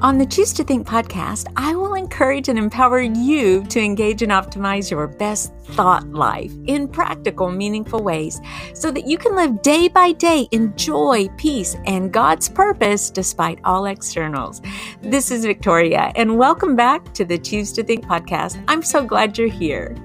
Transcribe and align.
On 0.00 0.16
the 0.16 0.26
Choose 0.26 0.52
to 0.52 0.62
Think 0.62 0.86
podcast, 0.86 1.48
I 1.56 1.74
will 1.74 1.94
encourage 1.94 2.48
and 2.48 2.56
empower 2.56 3.00
you 3.00 3.64
to 3.64 3.80
engage 3.80 4.22
and 4.22 4.30
optimize 4.30 4.92
your 4.92 5.08
best 5.08 5.52
thought 5.64 6.06
life 6.10 6.52
in 6.68 6.86
practical, 6.86 7.50
meaningful 7.50 8.04
ways 8.04 8.40
so 8.74 8.92
that 8.92 9.08
you 9.08 9.18
can 9.18 9.34
live 9.34 9.60
day 9.60 9.88
by 9.88 10.12
day 10.12 10.46
in 10.52 10.72
joy, 10.76 11.26
peace, 11.36 11.76
and 11.84 12.12
God's 12.12 12.48
purpose 12.48 13.10
despite 13.10 13.58
all 13.64 13.86
externals. 13.86 14.62
This 15.02 15.32
is 15.32 15.44
Victoria, 15.44 16.12
and 16.14 16.38
welcome 16.38 16.76
back 16.76 17.12
to 17.14 17.24
the 17.24 17.36
Choose 17.36 17.72
to 17.72 17.82
Think 17.82 18.04
podcast. 18.04 18.62
I'm 18.68 18.84
so 18.84 19.04
glad 19.04 19.36
you're 19.36 19.48
here. 19.48 19.96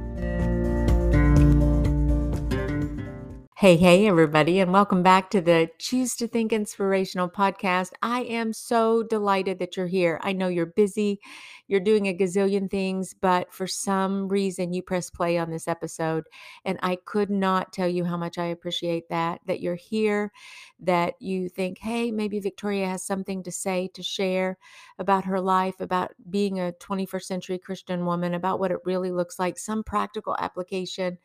Hey, 3.63 3.77
hey, 3.77 4.07
everybody, 4.07 4.59
and 4.59 4.73
welcome 4.73 5.03
back 5.03 5.29
to 5.29 5.39
the 5.39 5.69
Choose 5.79 6.17
to 6.17 6.27
Think 6.27 6.51
Inspirational 6.51 7.29
podcast. 7.29 7.91
I 8.01 8.23
am 8.23 8.51
so 8.51 9.03
delighted 9.03 9.59
that 9.59 9.77
you're 9.77 9.87
here. 9.87 10.19
I 10.21 10.33
know 10.33 10.49
you're 10.49 10.65
busy, 10.65 11.21
you're 11.69 11.79
doing 11.79 12.05
a 12.09 12.13
gazillion 12.13 12.69
things, 12.69 13.13
but 13.13 13.53
for 13.53 13.65
some 13.65 14.27
reason 14.27 14.73
you 14.73 14.83
press 14.83 15.09
play 15.09 15.37
on 15.37 15.49
this 15.49 15.69
episode. 15.69 16.25
And 16.65 16.77
I 16.83 16.97
could 17.05 17.29
not 17.29 17.71
tell 17.71 17.87
you 17.87 18.03
how 18.03 18.17
much 18.17 18.37
I 18.37 18.47
appreciate 18.47 19.07
that, 19.07 19.39
that 19.45 19.61
you're 19.61 19.75
here, 19.75 20.33
that 20.81 21.13
you 21.21 21.47
think, 21.47 21.77
hey, 21.79 22.11
maybe 22.11 22.41
Victoria 22.41 22.87
has 22.87 23.05
something 23.05 23.43
to 23.43 23.51
say, 23.53 23.89
to 23.93 24.03
share 24.03 24.57
about 24.99 25.23
her 25.23 25.39
life, 25.39 25.79
about 25.79 26.11
being 26.29 26.59
a 26.59 26.73
21st 26.81 27.23
century 27.23 27.59
Christian 27.59 28.05
woman, 28.05 28.33
about 28.33 28.59
what 28.59 28.71
it 28.71 28.79
really 28.83 29.13
looks 29.13 29.39
like, 29.39 29.57
some 29.57 29.85
practical 29.85 30.35
application 30.37 31.17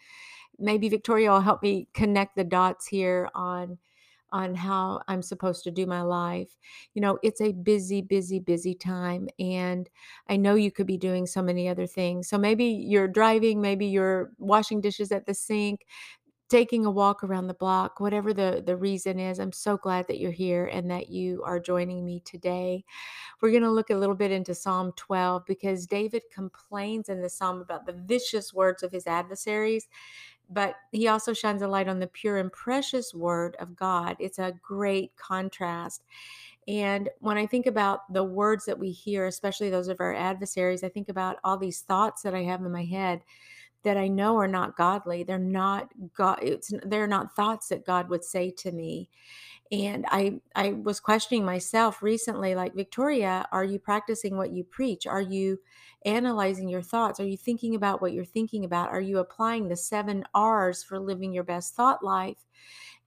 maybe 0.59 0.89
Victoria 0.89 1.31
will 1.31 1.41
help 1.41 1.63
me 1.63 1.89
connect 1.95 2.37
the 2.37 2.45
dots 2.45 2.87
here 2.87 3.29
on 3.35 3.79
on 4.31 4.55
how 4.55 5.01
I'm 5.09 5.23
supposed 5.23 5.65
to 5.65 5.71
do 5.71 5.87
my 5.87 6.03
life. 6.03 6.57
You 6.95 7.03
know, 7.03 7.19
it's 7.23 7.41
a 7.41 7.53
busy, 7.53 8.03
busy, 8.03 8.39
busy 8.39 8.75
time. 8.75 9.29
And 9.39 9.89
I 10.29 10.37
know 10.37 10.55
you 10.55 10.71
could 10.71 10.87
be 10.87 10.99
doing 10.99 11.27
so 11.27 11.43
many 11.43 11.69
other 11.69 11.87
things. 11.87 12.29
So 12.29 12.37
maybe 12.37 12.67
you're 12.67 13.09
driving, 13.09 13.61
maybe 13.61 13.87
you're 13.87 14.33
washing 14.39 14.81
dishes 14.81 15.13
at 15.13 15.27
the 15.27 15.35
sink, 15.35 15.87
taking 16.49 16.87
a 16.87 16.91
walk 16.91 17.23
around 17.23 17.47
the 17.47 17.55
block, 17.55 18.01
whatever 18.01 18.33
the, 18.33 18.63
the 18.65 18.77
reason 18.77 19.19
is. 19.19 19.39
I'm 19.39 19.53
so 19.53 19.77
glad 19.77 20.07
that 20.09 20.19
you're 20.19 20.31
here 20.33 20.67
and 20.67 20.91
that 20.91 21.09
you 21.09 21.43
are 21.45 21.61
joining 21.61 22.05
me 22.05 22.21
today. 22.25 22.85
We're 23.41 23.51
going 23.51 23.63
to 23.63 23.71
look 23.71 23.91
a 23.91 23.97
little 23.97 24.15
bit 24.15 24.31
into 24.31 24.55
Psalm 24.55 24.93
12 24.97 25.45
because 25.47 25.87
David 25.87 26.23
complains 26.33 27.09
in 27.11 27.21
the 27.21 27.29
psalm 27.29 27.61
about 27.61 27.87
the 27.87 27.93
vicious 27.93 28.53
words 28.55 28.83
of 28.83 28.93
his 28.93 29.07
adversaries 29.07 29.89
but 30.49 30.77
he 30.93 31.09
also 31.09 31.33
shines 31.33 31.63
a 31.63 31.69
light 31.69 31.89
on 31.89 31.99
the 31.99 32.07
pure 32.07 32.39
and 32.39 32.53
precious 32.53 33.13
word 33.13 33.57
of 33.61 33.77
God. 33.77 34.17
It's 34.19 34.39
a 34.39 34.55
great 34.63 35.17
contrast. 35.17 36.05
And 36.67 37.09
when 37.21 37.39
I 37.39 37.47
think 37.47 37.67
about 37.67 38.13
the 38.13 38.25
words 38.25 38.67
that 38.67 38.79
we 38.79 38.91
hear, 38.91 39.27
especially 39.27 39.71
those 39.71 39.89
of 39.89 40.01
our 40.01 40.15
adversaries, 40.15 40.85
I 40.85 40.91
think 40.91 41.09
about 41.09 41.37
all 41.43 41.57
these 41.57 41.81
thoughts 41.81 42.23
that 42.23 42.35
I 42.35 42.43
have 42.43 42.61
in 42.63 42.71
my 42.71 42.85
head 42.85 43.23
that 43.85 43.97
I 43.97 44.09
know 44.09 44.37
are 44.39 44.49
not 44.49 44.77
godly. 44.77 45.23
They're 45.23 45.39
not 45.39 45.93
God. 46.15 46.41
It's 46.43 46.73
they're 46.85 47.07
not 47.07 47.35
thoughts 47.35 47.69
that 47.69 47.87
God 47.87 48.09
would 48.09 48.25
say 48.25 48.51
to 48.59 48.73
me. 48.73 49.09
And 49.71 50.07
I 50.09 50.41
I 50.55 50.73
was 50.73 51.01
questioning 51.01 51.45
myself 51.45 52.03
recently, 52.03 52.55
like 52.55 52.75
Victoria, 52.75 53.47
are 53.53 53.65
you 53.65 53.79
practicing 53.79 54.37
what 54.37 54.53
you 54.53 54.65
preach? 54.65 55.07
Are 55.07 55.21
you 55.21 55.59
analyzing 56.05 56.69
your 56.69 56.83
thoughts? 56.83 57.21
Are 57.21 57.27
you 57.27 57.37
thinking 57.37 57.75
about 57.75 58.01
what 58.01 58.13
you're 58.13 58.25
thinking 58.25 58.65
about? 58.65 58.91
Are 58.91 59.01
you 59.01 59.19
applying 59.19 59.69
the 59.69 59.77
seven 59.77 60.25
R's 60.35 60.83
for 60.83 60.99
living 60.99 61.33
your 61.33 61.45
best 61.45 61.75
thought 61.75 62.03
life? 62.03 62.47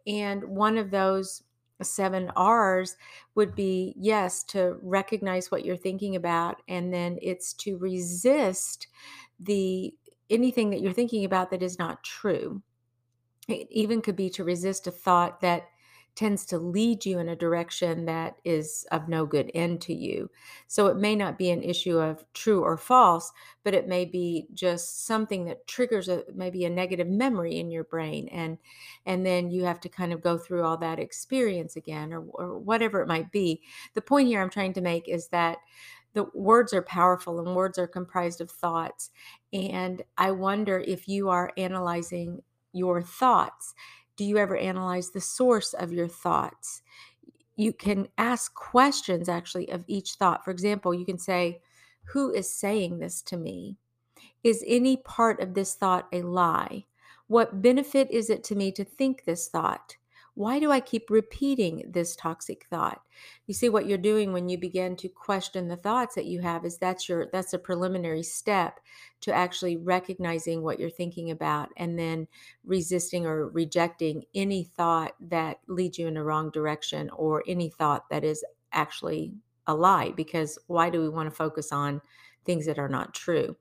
And 0.06 0.44
one 0.44 0.78
of 0.78 0.92
those 0.92 1.44
seven 1.82 2.32
R's 2.36 2.96
would 3.36 3.56
be 3.56 3.96
yes, 3.98 4.44
to 4.44 4.78
recognize 4.82 5.52
what 5.52 5.66
you're 5.66 5.78
thinking 5.78 6.16
about, 6.16 6.62
and 6.68 6.94
then 6.94 7.18
it's 7.22 7.54
to 7.54 7.78
resist 7.78 8.88
the 9.40 9.94
anything 10.32 10.70
that 10.72 10.82
you're 10.82 10.94
thinking 10.94 11.26
about 11.26 11.52
that 11.52 11.64
is 11.64 11.78
not 11.78 12.04
true. 12.04 12.62
It 13.48 13.68
even 13.70 14.02
could 14.02 14.16
be 14.16 14.30
to 14.32 14.44
resist 14.44 14.88
a 14.88 14.92
thought 14.92 15.42
that 15.42 15.68
tends 16.14 16.46
to 16.46 16.58
lead 16.58 17.06
you 17.06 17.20
in 17.20 17.30
a 17.30 17.36
direction 17.36 18.06
that 18.06 18.36
is 18.44 18.86
of 18.92 19.08
no 19.08 19.26
good 19.26 19.50
end 19.54 19.82
to 19.82 19.94
you. 19.94 20.30
So 20.68 20.88
it 20.88 20.98
may 20.98 21.16
not 21.16 21.38
be 21.38 21.50
an 21.50 21.64
issue 21.64 21.98
of 22.00 22.26
true 22.34 22.62
or 22.62 22.76
false, 22.76 23.32
but 23.64 23.74
it 23.74 23.88
may 23.88 24.04
be 24.04 24.48
just 24.54 25.06
something 25.06 25.46
that 25.46 25.68
triggers 25.68 26.10
a 26.10 26.24
maybe 26.36 26.66
a 26.66 26.70
negative 26.70 27.08
memory 27.08 27.58
in 27.58 27.72
your 27.72 27.86
brain 27.86 28.28
and 28.28 28.58
and 29.06 29.26
then 29.26 29.50
you 29.52 29.64
have 29.64 29.80
to 29.82 29.90
kind 29.90 30.12
of 30.12 30.22
go 30.22 30.38
through 30.38 30.64
all 30.64 30.78
that 30.78 31.00
experience 31.00 31.76
again 31.78 32.14
or, 32.14 32.22
or 32.34 32.60
whatever 32.60 33.02
it 33.02 33.08
might 33.08 33.32
be. 33.32 33.62
The 33.94 34.02
point 34.02 34.28
here 34.28 34.42
I'm 34.42 34.50
trying 34.50 34.74
to 34.74 34.82
make 34.82 35.08
is 35.08 35.30
that 35.30 35.60
the 36.14 36.26
words 36.34 36.74
are 36.74 36.82
powerful 36.82 37.40
and 37.40 37.56
words 37.56 37.78
are 37.78 37.88
comprised 37.88 38.42
of 38.42 38.52
thoughts. 38.52 39.12
And 39.54 40.02
I 40.18 40.32
wonder 40.32 40.80
if 40.80 41.08
you 41.08 41.30
are 41.30 41.52
analyzing 41.58 42.42
your 42.74 43.02
thoughts 43.02 43.74
do 44.22 44.28
you 44.28 44.38
ever 44.38 44.56
analyze 44.56 45.10
the 45.10 45.20
source 45.20 45.74
of 45.74 45.92
your 45.92 46.08
thoughts? 46.08 46.84
You 47.56 47.74
can 47.74 48.08
ask 48.20 48.54
questions 48.54 49.28
actually 49.28 49.70
of 49.70 49.84
each 49.88 50.12
thought. 50.12 50.46
For 50.46 50.52
example, 50.52 50.94
you 50.94 51.06
can 51.06 51.18
say, 51.18 51.62
Who 52.14 52.32
is 52.32 52.54
saying 52.54 53.00
this 53.00 53.24
to 53.24 53.38
me? 53.38 53.78
Is 54.44 54.64
any 54.68 54.98
part 54.98 55.40
of 55.40 55.56
this 55.56 55.74
thought 55.74 56.08
a 56.12 56.22
lie? 56.22 56.86
What 57.26 57.64
benefit 57.64 58.12
is 58.12 58.30
it 58.30 58.44
to 58.44 58.56
me 58.56 58.72
to 58.74 58.84
think 58.84 59.26
this 59.26 59.48
thought? 59.48 59.98
Why 60.34 60.60
do 60.60 60.72
I 60.72 60.80
keep 60.80 61.10
repeating 61.10 61.84
this 61.88 62.16
toxic 62.16 62.66
thought? 62.70 63.02
You 63.48 63.54
see 63.54 63.68
what 63.68 63.86
you're 63.86 63.98
doing 63.98 64.32
when 64.32 64.48
you 64.48 64.58
begin 64.58 64.96
to 64.98 65.10
question 65.10 65.68
the 65.68 65.76
thoughts 65.76 66.16
that 66.16 66.26
you 66.26 66.40
have 66.42 66.64
is 66.66 66.78
that's 66.78 67.10
your 67.10 67.28
that's 67.34 67.54
a 67.54 67.60
preliminary 67.60 68.24
step 68.24 68.80
to 69.22 69.34
actually 69.34 69.76
recognizing 69.76 70.64
what 70.64 70.80
you're 70.80 70.90
thinking 70.90 71.32
about 71.32 71.70
and 71.76 72.00
then 72.00 72.28
resisting 72.64 73.26
or 73.26 73.50
rejecting 73.50 74.24
any 74.34 74.64
thought 74.64 75.16
that 75.20 75.60
leads 75.68 76.00
you 76.00 76.08
in 76.08 76.14
the 76.14 76.24
wrong 76.24 76.50
direction 76.50 77.10
or 77.12 77.44
any 77.46 77.70
thought 77.70 78.10
that 78.10 78.24
is 78.24 78.44
actually 78.72 79.34
a 79.68 79.76
lie 79.76 80.12
because 80.12 80.58
why 80.68 80.90
do 80.90 81.02
we 81.02 81.10
want 81.10 81.30
to 81.30 81.36
focus 81.36 81.74
on 81.74 82.02
things 82.46 82.66
that 82.66 82.80
are 82.80 82.90
not 82.90 83.14
true? 83.14 83.56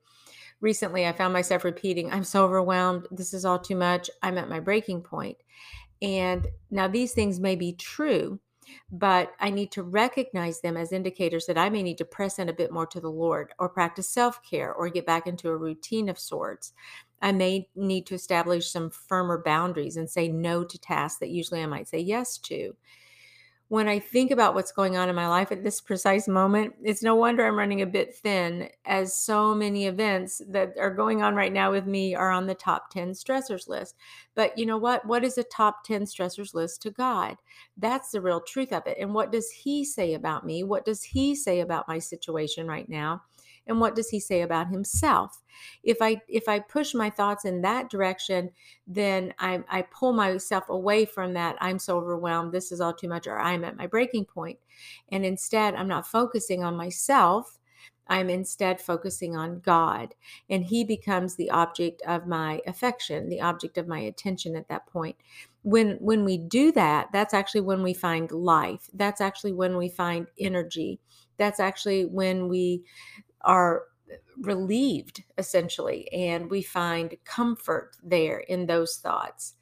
Recently, 0.61 1.07
I 1.07 1.11
found 1.11 1.33
myself 1.33 1.63
repeating, 1.63 2.11
I'm 2.11 2.23
so 2.23 2.45
overwhelmed. 2.45 3.07
This 3.09 3.33
is 3.33 3.45
all 3.45 3.57
too 3.57 3.75
much. 3.75 4.11
I'm 4.21 4.37
at 4.37 4.49
my 4.49 4.59
breaking 4.59 5.01
point. 5.01 5.37
And 6.01 6.47
now 6.69 6.87
these 6.87 7.13
things 7.13 7.39
may 7.39 7.55
be 7.55 7.73
true, 7.73 8.39
but 8.91 9.33
I 9.39 9.49
need 9.49 9.71
to 9.73 9.83
recognize 9.83 10.61
them 10.61 10.77
as 10.77 10.91
indicators 10.91 11.45
that 11.45 11.57
I 11.57 11.69
may 11.69 11.83
need 11.83 11.97
to 11.99 12.05
press 12.05 12.39
in 12.39 12.49
a 12.49 12.53
bit 12.53 12.71
more 12.71 12.87
to 12.87 12.99
the 12.99 13.09
Lord 13.11 13.53
or 13.59 13.69
practice 13.69 14.09
self 14.09 14.41
care 14.43 14.73
or 14.73 14.89
get 14.89 15.05
back 15.05 15.27
into 15.27 15.49
a 15.49 15.57
routine 15.57 16.09
of 16.09 16.19
sorts. 16.19 16.73
I 17.21 17.31
may 17.31 17.69
need 17.75 18.07
to 18.07 18.15
establish 18.15 18.71
some 18.71 18.89
firmer 18.89 19.41
boundaries 19.43 19.97
and 19.97 20.09
say 20.09 20.27
no 20.27 20.63
to 20.63 20.79
tasks 20.79 21.19
that 21.19 21.29
usually 21.29 21.61
I 21.61 21.67
might 21.67 21.87
say 21.87 21.99
yes 21.99 22.37
to 22.39 22.75
when 23.71 23.87
I 23.87 23.99
think 23.99 24.31
about 24.31 24.53
what's 24.53 24.73
going 24.73 24.97
on 24.97 25.07
in 25.07 25.15
my 25.15 25.29
life 25.29 25.49
at 25.49 25.63
this 25.63 25.79
precise 25.79 26.27
moment, 26.27 26.75
it's 26.83 27.01
no 27.01 27.15
wonder 27.15 27.47
I'm 27.47 27.57
running 27.57 27.81
a 27.81 27.85
bit 27.85 28.13
thin, 28.13 28.67
as 28.83 29.17
so 29.17 29.55
many 29.55 29.85
events 29.85 30.41
that 30.49 30.73
are 30.77 30.93
going 30.93 31.23
on 31.23 31.35
right 31.35 31.53
now 31.53 31.71
with 31.71 31.85
me 31.85 32.13
are 32.13 32.31
on 32.31 32.47
the 32.47 32.53
top 32.53 32.89
10 32.89 33.13
stressors 33.13 33.69
list. 33.69 33.95
But 34.35 34.57
you 34.57 34.65
know 34.65 34.77
what? 34.77 35.05
What 35.05 35.23
is 35.23 35.37
a 35.37 35.43
top 35.43 35.85
10 35.85 36.01
stressors 36.01 36.53
list 36.53 36.81
to 36.81 36.91
God? 36.91 37.37
That's 37.77 38.11
the 38.11 38.19
real 38.19 38.41
truth 38.41 38.73
of 38.73 38.85
it. 38.87 38.97
And 38.99 39.13
what 39.13 39.31
does 39.31 39.49
He 39.49 39.85
say 39.85 40.15
about 40.15 40.45
me? 40.45 40.63
What 40.63 40.83
does 40.83 41.01
He 41.01 41.33
say 41.33 41.61
about 41.61 41.87
my 41.87 41.97
situation 41.97 42.67
right 42.67 42.89
now? 42.89 43.21
And 43.67 43.79
what 43.79 43.95
does 43.95 44.09
he 44.09 44.19
say 44.19 44.41
about 44.41 44.69
himself 44.69 45.41
if 45.83 45.97
i 46.01 46.19
if 46.27 46.47
i 46.47 46.59
push 46.59 46.93
my 46.93 47.09
thoughts 47.09 47.45
in 47.45 47.61
that 47.61 47.89
direction 47.89 48.49
then 48.87 49.33
i 49.39 49.61
i 49.69 49.81
pull 49.81 50.13
myself 50.13 50.67
away 50.69 51.05
from 51.05 51.33
that 51.33 51.55
i'm 51.59 51.79
so 51.79 51.97
overwhelmed 51.97 52.51
this 52.51 52.71
is 52.71 52.81
all 52.81 52.93
too 52.93 53.09
much 53.09 53.27
or 53.27 53.39
i'm 53.39 53.63
at 53.63 53.77
my 53.77 53.87
breaking 53.87 54.25
point 54.25 54.57
and 55.11 55.25
instead 55.25 55.75
i'm 55.75 55.87
not 55.87 56.07
focusing 56.07 56.63
on 56.63 56.75
myself 56.75 57.59
I'm 58.11 58.29
instead 58.29 58.81
focusing 58.81 59.37
on 59.37 59.61
God, 59.61 60.15
and 60.49 60.65
He 60.65 60.83
becomes 60.83 61.35
the 61.35 61.49
object 61.49 62.01
of 62.05 62.27
my 62.27 62.61
affection, 62.67 63.29
the 63.29 63.39
object 63.39 63.77
of 63.77 63.87
my 63.87 63.99
attention 63.99 64.55
at 64.55 64.67
that 64.67 64.85
point. 64.87 65.15
When 65.63 65.91
when 66.01 66.25
we 66.25 66.37
do 66.37 66.73
that, 66.73 67.07
that's 67.13 67.33
actually 67.33 67.61
when 67.61 67.83
we 67.83 67.93
find 67.93 68.29
life. 68.31 68.89
That's 68.93 69.21
actually 69.21 69.53
when 69.53 69.77
we 69.77 69.87
find 69.87 70.27
energy. 70.37 70.99
That's 71.37 71.59
actually 71.59 72.05
when 72.05 72.49
we 72.49 72.83
are 73.43 73.83
relieved 74.39 75.23
essentially 75.37 76.11
and 76.11 76.49
we 76.49 76.61
find 76.61 77.15
comfort 77.23 77.95
there 78.03 78.39
in 78.39 78.65
those 78.65 78.97
thoughts. 78.97 79.55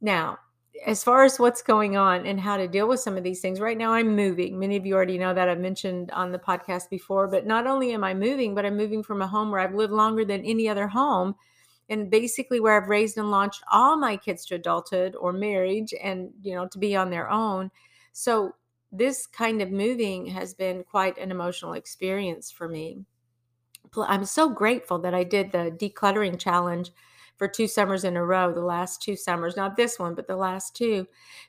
Now 0.00 0.38
as 0.86 1.04
far 1.04 1.24
as 1.24 1.38
what's 1.38 1.62
going 1.62 1.96
on 1.96 2.26
and 2.26 2.40
how 2.40 2.56
to 2.56 2.68
deal 2.68 2.88
with 2.88 3.00
some 3.00 3.16
of 3.16 3.24
these 3.24 3.40
things 3.40 3.60
right 3.60 3.76
now 3.76 3.92
i'm 3.92 4.14
moving. 4.16 4.58
Many 4.58 4.76
of 4.76 4.86
you 4.86 4.94
already 4.94 5.18
know 5.18 5.34
that 5.34 5.48
i've 5.48 5.58
mentioned 5.58 6.10
on 6.12 6.32
the 6.32 6.38
podcast 6.38 6.88
before 6.88 7.28
but 7.28 7.46
not 7.46 7.66
only 7.66 7.92
am 7.92 8.04
i 8.04 8.14
moving 8.14 8.54
but 8.54 8.64
i'm 8.64 8.76
moving 8.76 9.02
from 9.02 9.20
a 9.22 9.26
home 9.26 9.50
where 9.50 9.60
i've 9.60 9.74
lived 9.74 9.92
longer 9.92 10.24
than 10.24 10.44
any 10.44 10.68
other 10.68 10.88
home 10.88 11.34
and 11.88 12.10
basically 12.10 12.60
where 12.60 12.80
i've 12.80 12.88
raised 12.88 13.18
and 13.18 13.30
launched 13.30 13.62
all 13.70 13.96
my 13.96 14.16
kids 14.16 14.46
to 14.46 14.54
adulthood 14.54 15.14
or 15.16 15.32
marriage 15.32 15.92
and 16.02 16.30
you 16.42 16.54
know 16.54 16.66
to 16.68 16.78
be 16.78 16.96
on 16.96 17.10
their 17.10 17.28
own. 17.28 17.70
So 18.12 18.54
this 18.92 19.26
kind 19.26 19.62
of 19.62 19.70
moving 19.70 20.26
has 20.26 20.54
been 20.54 20.84
quite 20.84 21.18
an 21.18 21.30
emotional 21.30 21.74
experience 21.74 22.50
for 22.50 22.68
me. 22.68 22.98
I'm 23.96 24.24
so 24.24 24.48
grateful 24.48 24.98
that 25.00 25.14
I 25.14 25.24
did 25.24 25.52
the 25.52 25.74
decluttering 25.78 26.38
challenge 26.38 26.90
for 27.40 27.48
two 27.48 27.66
summers 27.66 28.04
in 28.04 28.18
a 28.18 28.24
row, 28.24 28.52
the 28.52 28.60
last 28.60 29.00
two 29.00 29.16
summers, 29.16 29.56
not 29.56 29.74
this 29.74 29.98
one, 29.98 30.14
but 30.14 30.26
the 30.26 30.36
last 30.36 30.76
two. 30.76 31.06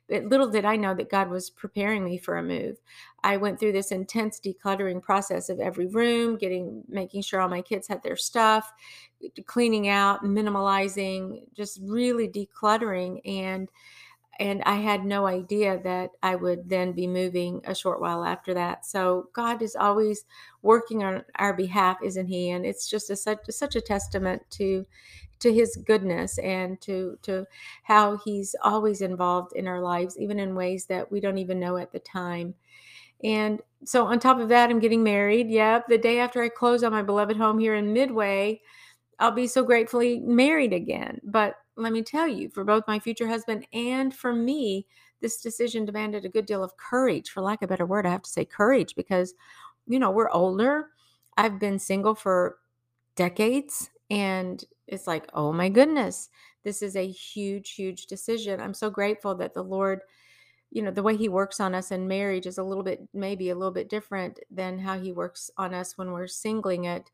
But 0.08 0.24
little 0.24 0.50
did 0.50 0.64
I 0.64 0.78
know 0.78 0.94
that 0.96 1.10
God 1.10 1.30
was 1.30 1.50
preparing 1.50 2.06
me 2.06 2.18
for 2.18 2.38
a 2.38 2.44
move. 2.44 2.78
I 3.26 3.36
went 3.36 3.60
through 3.60 3.74
this 3.74 3.92
intense 3.92 4.40
decluttering 4.40 5.02
process 5.02 5.50
of 5.50 5.60
every 5.60 5.88
room, 5.88 6.38
getting 6.38 6.84
making 6.88 7.24
sure 7.24 7.42
all 7.42 7.50
my 7.50 7.62
kids 7.62 7.90
had 7.90 8.02
their 8.04 8.16
stuff, 8.16 8.72
cleaning 9.48 9.90
out, 9.90 10.24
minimalizing, 10.24 11.42
just 11.54 11.82
really 11.84 12.30
decluttering 12.30 13.20
and 13.26 13.70
and 14.42 14.64
I 14.64 14.74
had 14.74 15.06
no 15.06 15.28
idea 15.28 15.80
that 15.84 16.10
I 16.24 16.36
would 16.36 16.68
then 16.68 16.94
be 16.94 17.06
moving 17.06 17.62
a 17.64 17.76
short 17.76 18.02
while 18.02 18.24
after 18.24 18.56
that. 18.56 18.88
So 18.88 19.30
God 19.34 19.62
is 19.62 19.76
always 19.76 20.26
working 20.64 21.04
on 21.04 21.24
our 21.36 21.54
behalf, 21.54 22.00
isn't 22.04 22.26
He? 22.26 22.50
And 22.50 22.66
it's 22.66 22.90
just 22.90 23.12
a, 23.12 23.16
such 23.16 23.46
such 23.52 23.76
a 23.76 23.82
testament 23.82 24.42
to 24.52 24.88
to 25.42 25.54
His 25.54 25.78
goodness 25.86 26.40
and 26.40 26.82
to 26.82 27.20
to 27.22 27.46
how 27.84 28.18
He's 28.18 28.56
always 28.64 29.02
involved 29.02 29.56
in 29.56 29.68
our 29.68 29.80
lives, 29.80 30.18
even 30.18 30.40
in 30.40 30.56
ways 30.56 30.88
that 30.88 31.12
we 31.12 31.20
don't 31.20 31.38
even 31.38 31.60
know 31.60 31.78
at 31.78 31.92
the 31.92 32.00
time. 32.00 32.56
And 33.24 33.62
so 33.86 34.08
on 34.08 34.20
top 34.20 34.40
of 34.40 34.50
that, 34.50 34.72
I'm 34.72 34.80
getting 34.80 35.04
married. 35.04 35.52
Yep, 35.52 35.88
the 35.88 36.00
day 36.00 36.18
after 36.18 36.42
I 36.42 36.50
close 36.50 36.84
on 36.84 36.92
my 36.92 37.04
beloved 37.04 37.38
home 37.38 37.60
here 37.60 37.76
in 37.76 37.94
Midway, 37.94 38.62
I'll 39.20 39.30
be 39.30 39.46
so 39.46 39.64
gratefully 39.64 40.20
married 40.20 40.74
again. 40.74 41.22
But 41.24 41.58
let 41.82 41.94
me 41.94 42.02
tell 42.02 42.28
you, 42.28 42.50
for 42.50 42.64
both 42.64 42.88
my 42.88 43.00
future 43.00 43.28
husband 43.28 43.66
and 43.74 44.14
for 44.14 44.34
me, 44.34 44.88
this 45.22 45.42
decision 45.42 45.86
demanded 45.86 46.26
a 46.26 46.30
good 46.30 46.46
deal 46.46 46.64
of 46.64 46.78
courage. 46.78 47.30
For 47.30 47.42
lack 47.42 47.62
of 47.62 47.68
a 47.68 47.74
better 47.74 47.86
word, 47.86 48.06
I 48.06 48.10
have 48.12 48.24
to 48.24 48.30
say 48.30 48.46
courage 48.46 48.96
because, 48.96 49.34
you 49.88 50.00
know, 50.00 50.12
we're 50.12 50.32
older. 50.32 50.90
I've 51.38 51.60
been 51.60 51.80
single 51.80 52.16
for 52.16 52.58
decades. 53.16 53.90
And 54.10 54.64
it's 54.88 55.08
like, 55.08 55.30
oh 55.34 55.54
my 55.54 55.70
goodness, 55.70 56.30
this 56.64 56.82
is 56.82 56.96
a 56.96 57.08
huge, 57.08 57.72
huge 57.72 58.08
decision. 58.08 58.60
I'm 58.60 58.74
so 58.74 58.90
grateful 58.90 59.36
that 59.36 59.54
the 59.54 59.64
Lord, 59.64 60.02
you 60.72 60.82
know, 60.82 60.92
the 60.92 61.04
way 61.04 61.16
He 61.16 61.30
works 61.30 61.60
on 61.60 61.74
us 61.74 61.92
in 61.92 62.08
marriage 62.08 62.46
is 62.46 62.58
a 62.58 62.64
little 62.64 62.84
bit, 62.84 63.08
maybe 63.14 63.50
a 63.50 63.56
little 63.56 63.72
bit 63.74 63.90
different 63.90 64.40
than 64.50 64.80
how 64.80 65.00
He 65.00 65.12
works 65.12 65.50
on 65.58 65.74
us 65.74 65.98
when 65.98 66.12
we're 66.12 66.28
singling 66.28 66.86
it. 66.86 67.10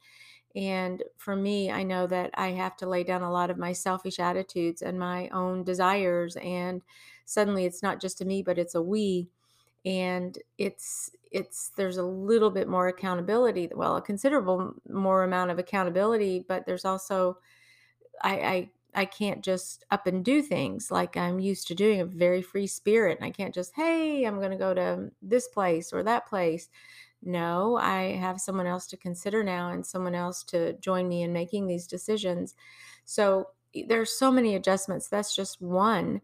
And 0.55 1.03
for 1.17 1.35
me, 1.35 1.69
I 1.71 1.83
know 1.83 2.07
that 2.07 2.31
I 2.33 2.49
have 2.51 2.75
to 2.77 2.87
lay 2.89 3.03
down 3.03 3.21
a 3.21 3.31
lot 3.31 3.49
of 3.51 3.57
my 3.57 3.73
selfish 3.73 4.19
attitudes 4.19 4.81
and 4.81 4.97
my 4.99 5.29
own 5.29 5.63
desires. 5.63 6.35
And 6.37 6.81
suddenly 7.25 7.65
it's 7.65 7.83
not 7.83 8.01
just 8.01 8.21
a 8.21 8.25
me, 8.25 8.41
but 8.41 8.57
it's 8.57 8.75
a 8.75 8.81
we. 8.81 9.29
And 9.85 10.37
it's, 10.57 11.11
it's, 11.31 11.69
there's 11.77 11.97
a 11.97 12.03
little 12.03 12.49
bit 12.49 12.67
more 12.67 12.87
accountability. 12.87 13.69
Well, 13.73 13.97
a 13.97 14.01
considerable 14.01 14.73
more 14.89 15.23
amount 15.23 15.51
of 15.51 15.59
accountability, 15.59 16.43
but 16.47 16.65
there's 16.65 16.85
also, 16.85 17.37
I, 18.23 18.39
I, 18.39 18.71
I 18.95 19.05
can't 19.05 19.43
just 19.43 19.85
up 19.91 20.07
and 20.07 20.25
do 20.25 20.41
things 20.41 20.89
like 20.89 21.15
I'm 21.17 21.39
used 21.39 21.67
to 21.67 21.75
doing 21.75 22.01
a 22.01 22.05
very 22.05 22.41
free 22.41 22.67
spirit. 22.67 23.17
And 23.19 23.25
I 23.25 23.31
can't 23.31 23.53
just, 23.53 23.73
hey, 23.75 24.23
I'm 24.25 24.39
going 24.39 24.51
to 24.51 24.57
go 24.57 24.73
to 24.73 25.11
this 25.21 25.47
place 25.47 25.93
or 25.93 26.01
that 26.03 26.25
place. 26.25 26.69
No, 27.21 27.77
I 27.77 28.15
have 28.15 28.39
someone 28.39 28.67
else 28.67 28.87
to 28.87 28.97
consider 28.97 29.43
now 29.43 29.71
and 29.71 29.85
someone 29.85 30.15
else 30.15 30.43
to 30.45 30.73
join 30.79 31.07
me 31.07 31.23
in 31.23 31.33
making 31.33 31.67
these 31.67 31.87
decisions. 31.87 32.55
So 33.05 33.47
there's 33.87 34.11
so 34.17 34.31
many 34.31 34.55
adjustments. 34.55 35.07
That's 35.07 35.35
just 35.35 35.61
one. 35.61 36.21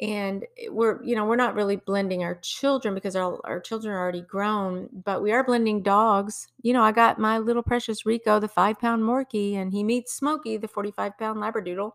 And 0.00 0.44
eh, 0.58 0.68
we're, 0.70 1.02
you 1.04 1.16
know, 1.16 1.24
we're 1.24 1.36
not 1.36 1.54
really 1.54 1.76
blending 1.76 2.22
our 2.22 2.36
children 2.36 2.94
because 2.94 3.16
our, 3.16 3.38
our 3.44 3.60
children 3.60 3.92
are 3.92 3.98
already 4.00 4.22
grown, 4.22 4.88
but 5.04 5.22
we 5.22 5.32
are 5.32 5.44
blending 5.44 5.82
dogs. 5.82 6.48
You 6.62 6.72
know, 6.72 6.82
I 6.82 6.92
got 6.92 7.18
my 7.18 7.38
little 7.38 7.62
precious 7.62 8.06
Rico, 8.06 8.38
the 8.40 8.48
five 8.48 8.78
pound 8.78 9.02
Morkie, 9.02 9.54
and 9.54 9.72
he 9.72 9.82
meets 9.84 10.14
Smokey, 10.14 10.56
the 10.56 10.68
45 10.68 11.18
pound 11.18 11.40
Labradoodle. 11.40 11.92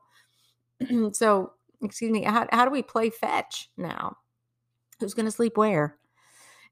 so, 1.14 1.54
excuse 1.82 2.12
me, 2.12 2.24
how, 2.24 2.48
how 2.52 2.66
do 2.66 2.72
we 2.72 2.82
play 2.84 3.10
fetch 3.10 3.70
now? 3.78 4.18
Who's 5.00 5.14
going 5.14 5.26
to 5.26 5.32
sleep 5.32 5.58
where? 5.58 5.98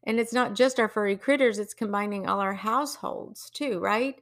And 0.03 0.19
it's 0.19 0.33
not 0.33 0.56
just 0.56 0.80
our 0.80 0.88
furry 0.88 1.15
critters, 1.15 1.59
it's 1.59 1.74
combining 1.74 2.27
all 2.27 2.39
our 2.39 2.56
households 2.56 3.50
too, 3.50 3.80
right? 3.80 4.15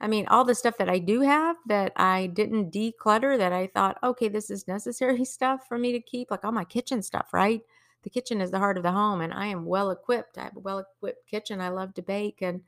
I 0.00 0.08
mean, 0.08 0.26
all 0.26 0.44
the 0.44 0.54
stuff 0.54 0.76
that 0.78 0.88
I 0.88 0.98
do 0.98 1.20
have 1.22 1.56
that 1.66 1.92
I 1.96 2.26
didn't 2.28 2.72
declutter 2.72 3.38
that 3.38 3.52
I 3.52 3.66
thought, 3.68 3.98
okay, 4.02 4.28
this 4.28 4.50
is 4.50 4.68
necessary 4.68 5.24
stuff 5.26 5.66
for 5.68 5.78
me 5.78 5.92
to 5.92 6.00
keep, 6.00 6.30
like 6.30 6.44
all 6.44 6.52
my 6.52 6.64
kitchen 6.64 7.02
stuff, 7.02 7.32
right? 7.32 7.62
The 8.02 8.10
kitchen 8.10 8.40
is 8.40 8.50
the 8.50 8.58
heart 8.58 8.76
of 8.76 8.82
the 8.82 8.92
home, 8.92 9.20
and 9.20 9.32
I 9.32 9.46
am 9.46 9.64
well 9.64 9.90
equipped. 9.90 10.38
I 10.38 10.44
have 10.44 10.56
a 10.56 10.60
well 10.60 10.78
equipped 10.78 11.26
kitchen. 11.28 11.60
I 11.60 11.70
love 11.70 11.92
to 11.94 12.02
bake 12.02 12.40
and 12.40 12.60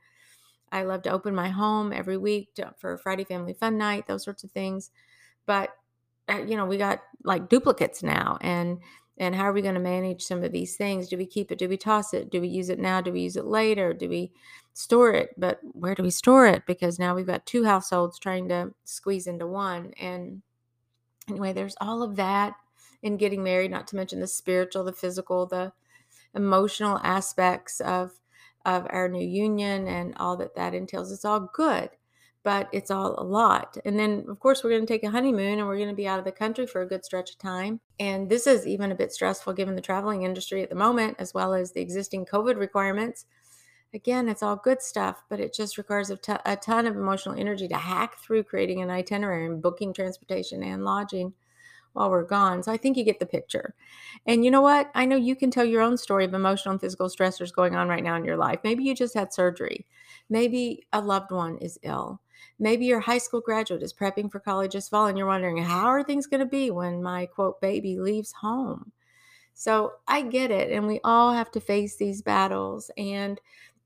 I 0.71 0.83
love 0.83 1.01
to 1.03 1.11
open 1.11 1.33
my 1.33 1.49
home 1.49 1.93
every 1.93 2.17
week 2.17 2.53
to, 2.55 2.73
for 2.77 2.97
Friday 2.97 3.23
Family 3.23 3.53
Fun 3.53 3.77
Night, 3.77 4.05
those 4.07 4.23
sorts 4.23 4.43
of 4.43 4.51
things. 4.51 4.91
But, 5.45 5.75
uh, 6.27 6.43
you 6.45 6.55
know, 6.55 6.65
we 6.65 6.77
got 6.77 7.01
like 7.23 7.49
duplicates 7.49 8.03
now. 8.03 8.37
And 8.41 8.79
and 9.19 9.35
how 9.35 9.43
are 9.43 9.53
we 9.53 9.61
going 9.61 9.75
to 9.75 9.81
manage 9.81 10.23
some 10.23 10.43
of 10.43 10.51
these 10.53 10.77
things? 10.77 11.09
Do 11.09 11.17
we 11.17 11.25
keep 11.25 11.51
it? 11.51 11.59
Do 11.59 11.67
we 11.67 11.77
toss 11.77 12.13
it? 12.13 12.31
Do 12.31 12.39
we 12.39 12.47
use 12.47 12.69
it 12.69 12.79
now? 12.79 13.01
Do 13.01 13.11
we 13.11 13.21
use 13.21 13.35
it 13.35 13.45
later? 13.45 13.93
Do 13.93 14.07
we 14.07 14.31
store 14.73 15.11
it? 15.13 15.31
But 15.37 15.59
where 15.63 15.93
do 15.93 16.03
we 16.03 16.09
store 16.09 16.47
it? 16.47 16.63
Because 16.65 16.97
now 16.97 17.13
we've 17.15 17.27
got 17.27 17.45
two 17.45 17.65
households 17.65 18.17
trying 18.17 18.47
to 18.49 18.73
squeeze 18.85 19.27
into 19.27 19.45
one 19.45 19.93
and 19.99 20.41
anyway 21.29 21.53
there's 21.53 21.75
all 21.79 22.01
of 22.01 22.15
that 22.15 22.53
in 23.03 23.17
getting 23.17 23.43
married 23.43 23.71
not 23.71 23.87
to 23.87 23.95
mention 23.95 24.19
the 24.19 24.27
spiritual 24.27 24.83
the 24.83 24.93
physical 24.93 25.45
the 25.45 25.71
emotional 26.33 26.99
aspects 27.03 27.79
of 27.81 28.13
of 28.65 28.87
our 28.89 29.07
new 29.07 29.25
union 29.25 29.87
and 29.87 30.15
all 30.17 30.37
that 30.37 30.55
that 30.55 30.73
entails. 30.73 31.11
It's 31.11 31.25
all 31.25 31.49
good 31.53 31.89
but 32.49 32.67
it's 32.71 32.89
all 32.89 33.13
a 33.19 33.23
lot. 33.23 33.77
And 33.85 33.99
then, 33.99 34.25
of 34.27 34.39
course, 34.39 34.63
we're 34.63 34.71
going 34.71 34.81
to 34.81 34.91
take 34.91 35.03
a 35.03 35.11
honeymoon 35.11 35.59
and 35.59 35.67
we're 35.67 35.77
going 35.77 35.89
to 35.89 35.93
be 35.93 36.07
out 36.07 36.17
of 36.17 36.25
the 36.25 36.31
country 36.31 36.65
for 36.65 36.81
a 36.81 36.87
good 36.87 37.05
stretch 37.05 37.29
of 37.29 37.37
time. 37.37 37.79
And 37.99 38.27
this 38.27 38.47
is 38.47 38.65
even 38.65 38.91
a 38.91 38.95
bit 38.95 39.11
stressful 39.11 39.53
given 39.53 39.75
the 39.75 39.83
traveling 39.83 40.23
industry 40.23 40.63
at 40.63 40.69
the 40.71 40.75
moment, 40.75 41.17
as 41.19 41.31
well 41.31 41.53
as 41.53 41.73
the 41.73 41.81
existing 41.81 42.25
COVID 42.25 42.57
requirements. 42.57 43.27
Again, 43.93 44.27
it's 44.27 44.41
all 44.41 44.55
good 44.55 44.81
stuff, 44.81 45.21
but 45.29 45.39
it 45.39 45.53
just 45.53 45.77
requires 45.77 46.09
a, 46.09 46.17
t- 46.17 46.33
a 46.43 46.55
ton 46.55 46.87
of 46.87 46.95
emotional 46.95 47.39
energy 47.39 47.67
to 47.67 47.77
hack 47.77 48.17
through 48.17 48.45
creating 48.45 48.81
an 48.81 48.89
itinerary 48.89 49.45
and 49.45 49.61
booking 49.61 49.93
transportation 49.93 50.63
and 50.63 50.83
lodging 50.83 51.35
while 51.93 52.09
we're 52.09 52.23
gone. 52.23 52.63
So 52.63 52.71
I 52.71 52.77
think 52.77 52.97
you 52.97 53.03
get 53.03 53.19
the 53.19 53.27
picture. 53.27 53.75
And 54.25 54.43
you 54.43 54.49
know 54.49 54.61
what? 54.61 54.89
I 54.95 55.05
know 55.05 55.17
you 55.17 55.35
can 55.35 55.51
tell 55.51 55.65
your 55.65 55.83
own 55.83 55.99
story 55.99 56.25
of 56.25 56.33
emotional 56.33 56.71
and 56.71 56.81
physical 56.81 57.09
stressors 57.09 57.53
going 57.53 57.75
on 57.75 57.87
right 57.87 58.03
now 58.03 58.15
in 58.15 58.25
your 58.25 58.37
life. 58.37 58.61
Maybe 58.63 58.85
you 58.85 58.95
just 58.95 59.13
had 59.13 59.33
surgery. 59.33 59.85
Maybe 60.31 60.87
a 60.91 60.99
loved 60.99 61.29
one 61.29 61.59
is 61.59 61.77
ill. 61.83 62.21
Maybe 62.59 62.85
your 62.85 62.99
high 62.99 63.17
school 63.17 63.41
graduate 63.41 63.83
is 63.83 63.93
prepping 63.93 64.31
for 64.31 64.39
college 64.39 64.73
this 64.73 64.89
fall 64.89 65.07
and 65.07 65.17
you're 65.17 65.27
wondering, 65.27 65.57
how 65.57 65.85
are 65.87 66.03
things 66.03 66.27
going 66.27 66.41
to 66.41 66.45
be 66.45 66.71
when 66.71 67.01
my 67.01 67.25
quote 67.25 67.61
baby 67.61 67.97
leaves 67.97 68.31
home? 68.33 68.91
So 69.53 69.93
I 70.07 70.21
get 70.21 70.51
it. 70.51 70.71
And 70.71 70.87
we 70.87 70.99
all 71.03 71.33
have 71.33 71.51
to 71.51 71.59
face 71.59 71.97
these 71.97 72.21
battles. 72.21 72.91
And 72.97 73.41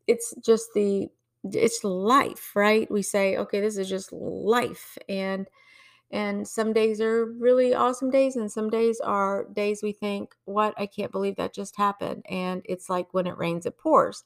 it's 0.07 0.33
just 0.43 0.69
the, 0.73 1.09
it's 1.43 1.83
life, 1.83 2.55
right? 2.55 2.89
We 2.91 3.01
say, 3.01 3.37
okay, 3.37 3.59
this 3.59 3.77
is 3.77 3.89
just 3.89 4.13
life. 4.13 4.97
And, 5.09 5.47
and 6.13 6.47
some 6.47 6.73
days 6.73 7.01
are 7.01 7.25
really 7.25 7.73
awesome 7.73 8.11
days, 8.11 8.35
and 8.35 8.51
some 8.51 8.69
days 8.69 8.99
are 8.99 9.45
days 9.45 9.81
we 9.81 9.93
think, 9.93 10.35
What? 10.45 10.75
I 10.77 10.85
can't 10.85 11.11
believe 11.11 11.37
that 11.37 11.55
just 11.55 11.75
happened. 11.75 12.23
And 12.29 12.61
it's 12.65 12.87
like 12.87 13.11
when 13.15 13.25
it 13.25 13.35
rains, 13.35 13.65
it 13.65 13.79
pours. 13.79 14.23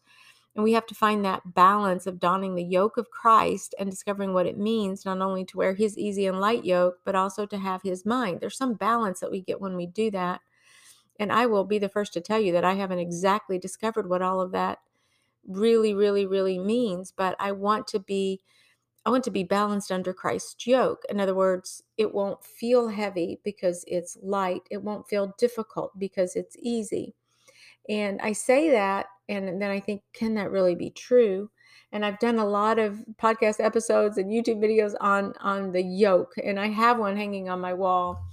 And 0.58 0.64
we 0.64 0.74
have 0.74 0.88
to 0.88 0.96
find 0.96 1.24
that 1.24 1.54
balance 1.54 2.08
of 2.08 2.20
donning 2.20 2.56
the 2.56 2.64
yoke 2.64 2.98
of 2.98 3.12
Christ 3.12 3.76
and 3.78 3.92
discovering 3.92 4.34
what 4.34 4.48
it 4.48 4.58
means, 4.58 5.06
not 5.06 5.22
only 5.22 5.46
to 5.46 5.58
wear 5.58 5.76
his 5.76 5.96
easy 6.00 6.26
and 6.26 6.40
light 6.40 6.66
yoke, 6.66 6.98
but 7.06 7.14
also 7.14 7.46
to 7.46 7.60
have 7.60 7.84
his 7.84 8.08
mind. 8.08 8.42
There's 8.42 8.58
some 8.58 8.74
balance 8.74 9.20
that 9.20 9.30
we 9.30 9.42
get 9.42 9.62
when 9.62 9.76
we 9.76 9.86
do 9.86 10.10
that. 10.12 10.42
And 11.20 11.32
I 11.32 11.46
will 11.46 11.64
be 11.64 11.78
the 11.78 11.90
first 11.90 12.12
to 12.14 12.22
tell 12.22 12.40
you 12.40 12.52
that 12.54 12.66
I 12.66 12.74
haven't 12.74 12.98
exactly 12.98 13.60
discovered 13.60 14.10
what 14.10 14.24
all 14.24 14.42
of 14.42 14.52
that 14.54 14.80
really, 15.48 15.94
really, 15.94 16.26
really 16.26 16.58
means, 16.58 17.14
but 17.16 17.36
I 17.40 17.52
want 17.52 17.86
to 17.90 18.00
be. 18.00 18.42
I 19.06 19.10
want 19.10 19.24
to 19.24 19.32
be 19.32 19.44
balanced 19.44 19.90
under 19.90 20.12
Christ's 20.12 20.68
yoke. 20.68 21.04
In 21.08 21.22
other 21.22 21.34
words, 21.34 21.82
it 21.98 22.14
won't 22.14 22.44
feel 22.44 22.90
heavy 22.90 23.40
because 23.42 23.86
it's 23.88 24.18
light. 24.22 24.64
It 24.70 24.84
won't 24.84 25.08
feel 25.08 25.34
difficult 25.38 25.98
because 25.98 26.36
it's 26.36 26.58
easy. 26.60 27.16
And 27.88 28.20
I 28.22 28.34
say 28.34 28.70
that, 28.72 29.06
and 29.30 29.62
then 29.62 29.72
I 29.72 29.80
think, 29.80 30.02
can 30.14 30.36
that 30.36 30.52
really 30.52 30.76
be 30.76 30.90
true? 30.90 31.50
And 31.92 32.06
I've 32.06 32.20
done 32.20 32.38
a 32.38 32.46
lot 32.46 32.80
of 32.80 33.04
podcast 33.22 33.64
episodes 33.64 34.18
and 34.18 34.32
YouTube 34.32 34.60
videos 34.60 34.94
on 35.00 35.34
on 35.40 35.72
the 35.72 35.82
yoke, 35.84 36.34
and 36.44 36.60
I 36.60 36.68
have 36.68 37.00
one 37.00 37.16
hanging 37.16 37.50
on 37.50 37.62
my 37.62 37.74
wall 37.74 38.26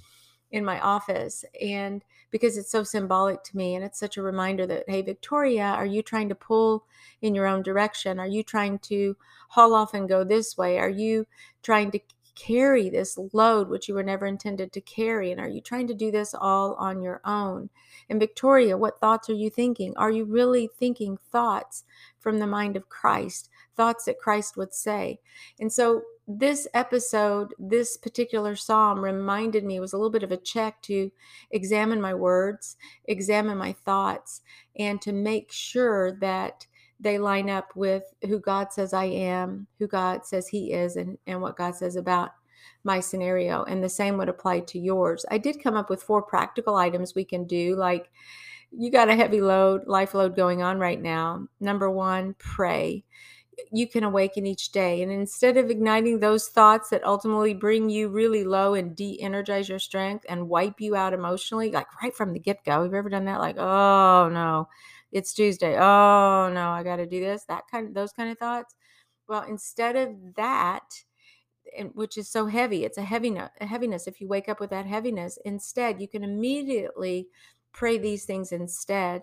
in 0.51 0.65
my 0.65 0.81
office, 0.81 1.45
and 1.61 2.05
because 2.31 2.57
it's 2.57 2.71
so 2.71 2.83
symbolic 2.83 3.45
to 3.45 3.57
me, 3.57 3.77
and 3.77 3.85
it's 3.85 3.99
such 3.99 4.17
a 4.17 4.23
reminder 4.23 4.67
that, 4.67 4.85
hey, 4.89 5.03
Victoria, 5.03 5.67
are 5.67 5.87
you 5.87 6.03
trying 6.03 6.29
to 6.29 6.35
pull 6.35 6.85
in 7.23 7.35
your 7.35 7.47
own 7.47 7.63
direction? 7.63 8.19
Are 8.19 8.27
you 8.27 8.43
trying 8.43 8.81
to 8.81 9.17
haul 9.51 9.73
off 9.73 9.95
and 9.95 10.09
go 10.09 10.25
this 10.25 10.59
way? 10.59 10.79
Are 10.79 10.91
you 10.91 11.27
trying 11.63 11.93
to 11.93 12.01
carry 12.35 12.89
this 12.89 13.19
load 13.33 13.69
which 13.69 13.89
you 13.89 13.95
were 13.95 14.03
never 14.03 14.27
intended 14.27 14.73
to 14.73 14.81
carry? 14.81 15.31
And 15.31 15.41
are 15.41 15.49
you 15.49 15.61
trying 15.61 15.87
to 15.89 15.95
do 15.95 16.11
this 16.11 16.35
all 16.35 16.75
on 16.75 17.03
your 17.03 17.21
own? 17.25 17.71
And 18.09 18.21
Victoria, 18.21 18.77
what 18.77 19.01
thoughts 19.01 19.29
are 19.31 19.35
you 19.35 19.51
thinking? 19.51 19.95
Are 19.97 20.11
you 20.11 20.25
really 20.25 20.69
thinking 20.79 21.17
thoughts 21.31 21.85
from 22.19 22.39
the 22.39 22.47
mind 22.47 22.77
of 22.77 22.89
Christ, 22.89 23.51
thoughts 23.77 24.05
that 24.05 24.19
Christ 24.19 24.57
would 24.57 24.75
say? 24.75 25.21
And 25.61 25.73
so 25.73 26.03
this 26.27 26.67
episode, 26.73 27.55
this 27.59 27.97
particular 27.97 28.57
psalm 28.57 29.05
reminded 29.05 29.65
me, 29.65 29.79
was 29.79 29.93
a 29.93 29.97
little 29.97 30.11
bit 30.11 30.23
of 30.23 30.33
a 30.33 30.37
check 30.39 30.81
to 30.83 31.13
examine 31.51 32.01
my 32.01 32.15
words, 32.15 32.77
examine 33.07 33.59
my 33.59 33.73
thoughts, 33.73 34.41
and 34.79 35.01
to 35.03 35.13
make 35.13 35.53
sure 35.53 36.13
that 36.21 36.67
they 37.05 37.19
line 37.19 37.49
up 37.49 37.77
with 37.77 38.03
who 38.23 38.41
God 38.41 38.73
says 38.73 38.93
I 38.93 39.05
am, 39.05 39.69
who 39.79 39.87
God 39.87 40.27
says 40.27 40.49
He 40.49 40.73
is, 40.73 40.97
and, 40.97 41.17
and 41.27 41.41
what 41.41 41.57
God 41.57 41.77
says 41.77 41.95
about 41.95 42.33
my 42.83 42.99
scenario. 42.99 43.63
And 43.65 43.83
the 43.83 43.89
same 43.89 44.19
would 44.19 44.29
apply 44.29 44.61
to 44.61 44.79
yours. 44.79 45.25
I 45.31 45.39
did 45.39 45.63
come 45.63 45.77
up 45.77 45.89
with 45.89 46.03
four 46.03 46.23
practical 46.23 46.75
items 46.75 47.15
we 47.15 47.25
can 47.25 47.47
do, 47.47 47.77
like 47.77 48.11
you 48.77 48.91
got 48.91 49.09
a 49.09 49.15
heavy 49.15 49.41
load, 49.41 49.87
life 49.87 50.15
load 50.15 50.35
going 50.35 50.63
on 50.63 50.79
right 50.79 51.01
now. 51.01 51.47
Number 51.61 51.89
one, 51.89 52.35
pray 52.39 53.05
you 53.71 53.87
can 53.89 54.05
awaken 54.05 54.47
each 54.47 54.73
day. 54.73 55.03
And 55.03 55.11
instead 55.11 55.57
of 55.57 55.71
igniting 55.71 56.21
those 56.21 56.49
thoughts 56.49 56.91
that 56.91 57.05
ultimately 57.05 57.55
bring 57.55 57.89
you 57.89 58.09
really 58.09 58.45
low 58.45 58.75
and 58.75 58.97
de 58.97 59.21
energize 59.21 59.69
your 59.69 59.79
strength 59.79 60.25
and 60.29 60.49
wipe 60.49 60.81
you 60.81 60.97
out 60.97 61.13
emotionally, 61.13 61.71
like 61.71 61.87
right 62.03 62.15
from 62.15 62.33
the 62.33 62.39
get 62.39 62.65
go, 62.65 62.83
have 62.83 62.93
you 62.93 62.99
ever 62.99 63.09
done 63.09 63.27
that? 63.27 63.41
Like, 63.41 63.57
oh 63.59 64.29
no, 64.33 64.69
it's 65.15 65.33
Tuesday. 65.33 65.77
Oh 65.79 66.51
no, 66.53 66.71
I 66.71 66.83
got 66.83 66.97
to 66.97 67.07
do 67.07 67.21
this. 67.21 67.45
That 67.49 67.65
kind 67.71 67.89
of, 67.89 67.95
those 67.95 68.13
kind 68.13 68.31
of 68.31 68.39
thoughts. 68.39 68.75
Well, 69.29 69.45
instead 69.49 69.97
of 69.97 70.35
that, 70.37 70.85
which 71.95 72.19
is 72.19 72.29
so 72.29 72.47
heavy, 72.47 72.85
it's 72.85 72.99
a 72.99 73.03
heaviness, 73.03 73.51
a 73.61 73.67
heaviness. 73.67 74.07
If 74.07 74.21
you 74.21 74.29
wake 74.29 74.49
up 74.51 74.61
with 74.61 74.71
that 74.71 74.87
heaviness, 74.87 75.39
instead, 75.45 76.01
you 76.01 76.09
can 76.09 76.23
immediately 76.25 77.29
pray 77.73 77.97
these 77.97 78.27
things 78.27 78.53
instead. 78.53 79.23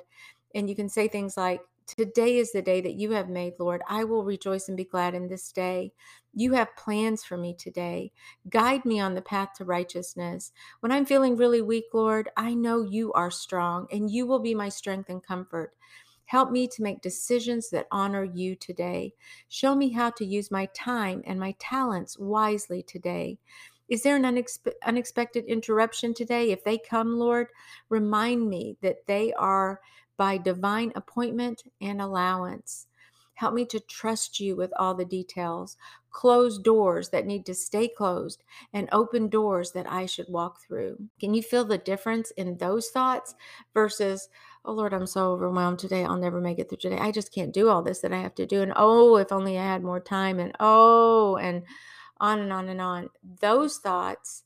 And 0.56 0.68
you 0.70 0.76
can 0.76 0.90
say 0.90 1.08
things 1.08 1.38
like, 1.38 1.62
Today 1.98 2.38
is 2.38 2.54
the 2.54 2.62
day 2.62 2.80
that 2.80 2.94
you 2.94 3.12
have 3.12 3.28
made, 3.28 3.56
Lord. 3.60 3.82
I 3.86 4.06
will 4.06 4.24
rejoice 4.24 4.70
and 4.70 4.78
be 4.78 4.86
glad 4.86 5.14
in 5.14 5.28
this 5.28 5.52
day. 5.52 5.92
You 6.34 6.54
have 6.54 6.78
plans 6.78 7.26
for 7.26 7.36
me 7.36 7.54
today. 7.54 8.14
Guide 8.48 8.86
me 8.86 9.02
on 9.02 9.14
the 9.14 9.22
path 9.22 9.50
to 9.58 9.66
righteousness. 9.66 10.54
When 10.80 10.94
I'm 10.94 11.06
feeling 11.06 11.36
really 11.36 11.62
weak, 11.62 11.88
Lord, 11.94 12.30
I 12.38 12.54
know 12.54 12.82
you 12.82 13.12
are 13.12 13.30
strong 13.30 13.88
and 13.92 14.10
you 14.10 14.26
will 14.26 14.40
be 14.40 14.56
my 14.56 14.70
strength 14.70 15.10
and 15.10 15.22
comfort. 15.22 15.74
Help 16.24 16.50
me 16.50 16.66
to 16.70 16.82
make 16.82 17.02
decisions 17.02 17.70
that 17.72 17.88
honor 17.92 18.24
you 18.24 18.56
today. 18.56 19.14
Show 19.50 19.76
me 19.76 19.90
how 19.90 20.12
to 20.12 20.26
use 20.26 20.50
my 20.50 20.68
time 20.68 21.22
and 21.26 21.38
my 21.38 21.56
talents 21.60 22.18
wisely 22.18 22.84
today. 22.84 23.38
Is 23.90 24.04
there 24.04 24.16
an 24.16 24.24
unexpe- 24.24 24.72
unexpected 24.86 25.44
interruption 25.44 26.14
today? 26.14 26.52
If 26.52 26.64
they 26.64 26.78
come, 26.78 27.20
Lord, 27.20 27.48
remind 27.90 28.48
me 28.48 28.78
that 28.82 29.06
they 29.08 29.34
are 29.34 29.82
by 30.22 30.38
divine 30.38 30.92
appointment 30.94 31.64
and 31.82 32.00
allowance. 32.00 32.86
Help 33.34 33.56
me 33.56 33.66
to 33.66 33.80
trust 33.80 34.40
you 34.40 34.56
with 34.56 34.72
all 34.78 34.94
the 34.94 35.04
details. 35.04 35.78
Close 36.12 36.60
doors 36.60 37.10
that 37.10 37.26
need 37.26 37.44
to 37.48 37.56
stay 37.56 37.88
closed 37.88 38.44
and 38.72 38.88
open 38.92 39.30
doors 39.30 39.72
that 39.72 39.92
I 39.92 40.06
should 40.06 40.28
walk 40.30 40.62
through. 40.62 41.00
Can 41.20 41.34
you 41.34 41.42
feel 41.42 41.66
the 41.66 41.80
difference 41.80 42.30
in 42.38 42.58
those 42.58 42.90
thoughts 42.90 43.34
versus, 43.74 44.30
oh 44.64 44.74
Lord, 44.74 44.94
I'm 44.94 45.08
so 45.08 45.32
overwhelmed 45.32 45.80
today. 45.80 46.06
I'll 46.06 46.18
never 46.18 46.40
make 46.40 46.60
it 46.60 46.70
through 46.70 46.78
today. 46.78 47.00
I 47.00 47.10
just 47.10 47.34
can't 47.34 47.52
do 47.52 47.70
all 47.70 47.82
this 47.82 48.02
that 48.02 48.14
I 48.14 48.22
have 48.22 48.36
to 48.36 48.46
do. 48.46 48.62
And 48.62 48.74
oh, 48.76 49.16
if 49.18 49.32
only 49.32 49.58
I 49.58 49.64
had 49.64 49.84
more 49.84 50.00
time. 50.00 50.38
And 50.38 50.52
oh, 50.60 51.38
and 51.38 51.64
on 52.20 52.42
and 52.42 52.54
on 52.54 52.70
and 52.70 52.80
on. 52.80 53.10
Those 53.40 53.80
thoughts 53.80 54.44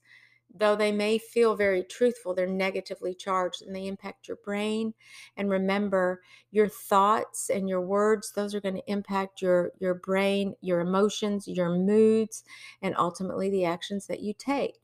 though 0.58 0.76
they 0.76 0.92
may 0.92 1.18
feel 1.18 1.56
very 1.56 1.84
truthful, 1.84 2.34
they're 2.34 2.48
negatively 2.48 3.14
charged 3.14 3.62
and 3.62 3.76
they 3.76 3.88
impact 3.88 4.28
your 4.28 4.38
brain. 4.38 4.94
And 5.36 5.50
remember, 5.50 6.22
your 6.52 6.70
thoughts 6.70 7.50
and 7.50 7.68
your 7.68 7.82
words, 7.82 8.32
those 8.32 8.56
are 8.56 8.62
going 8.62 8.76
to 8.76 8.92
impact 8.92 9.42
your, 9.42 9.72
your 9.80 9.94
brain, 9.94 10.56
your 10.62 10.80
emotions, 10.80 11.48
your 11.48 11.70
moods, 11.70 12.44
and 12.82 12.96
ultimately 12.98 13.50
the 13.50 13.66
actions 13.66 14.08
that 14.08 14.22
you 14.22 14.34
take. 14.34 14.80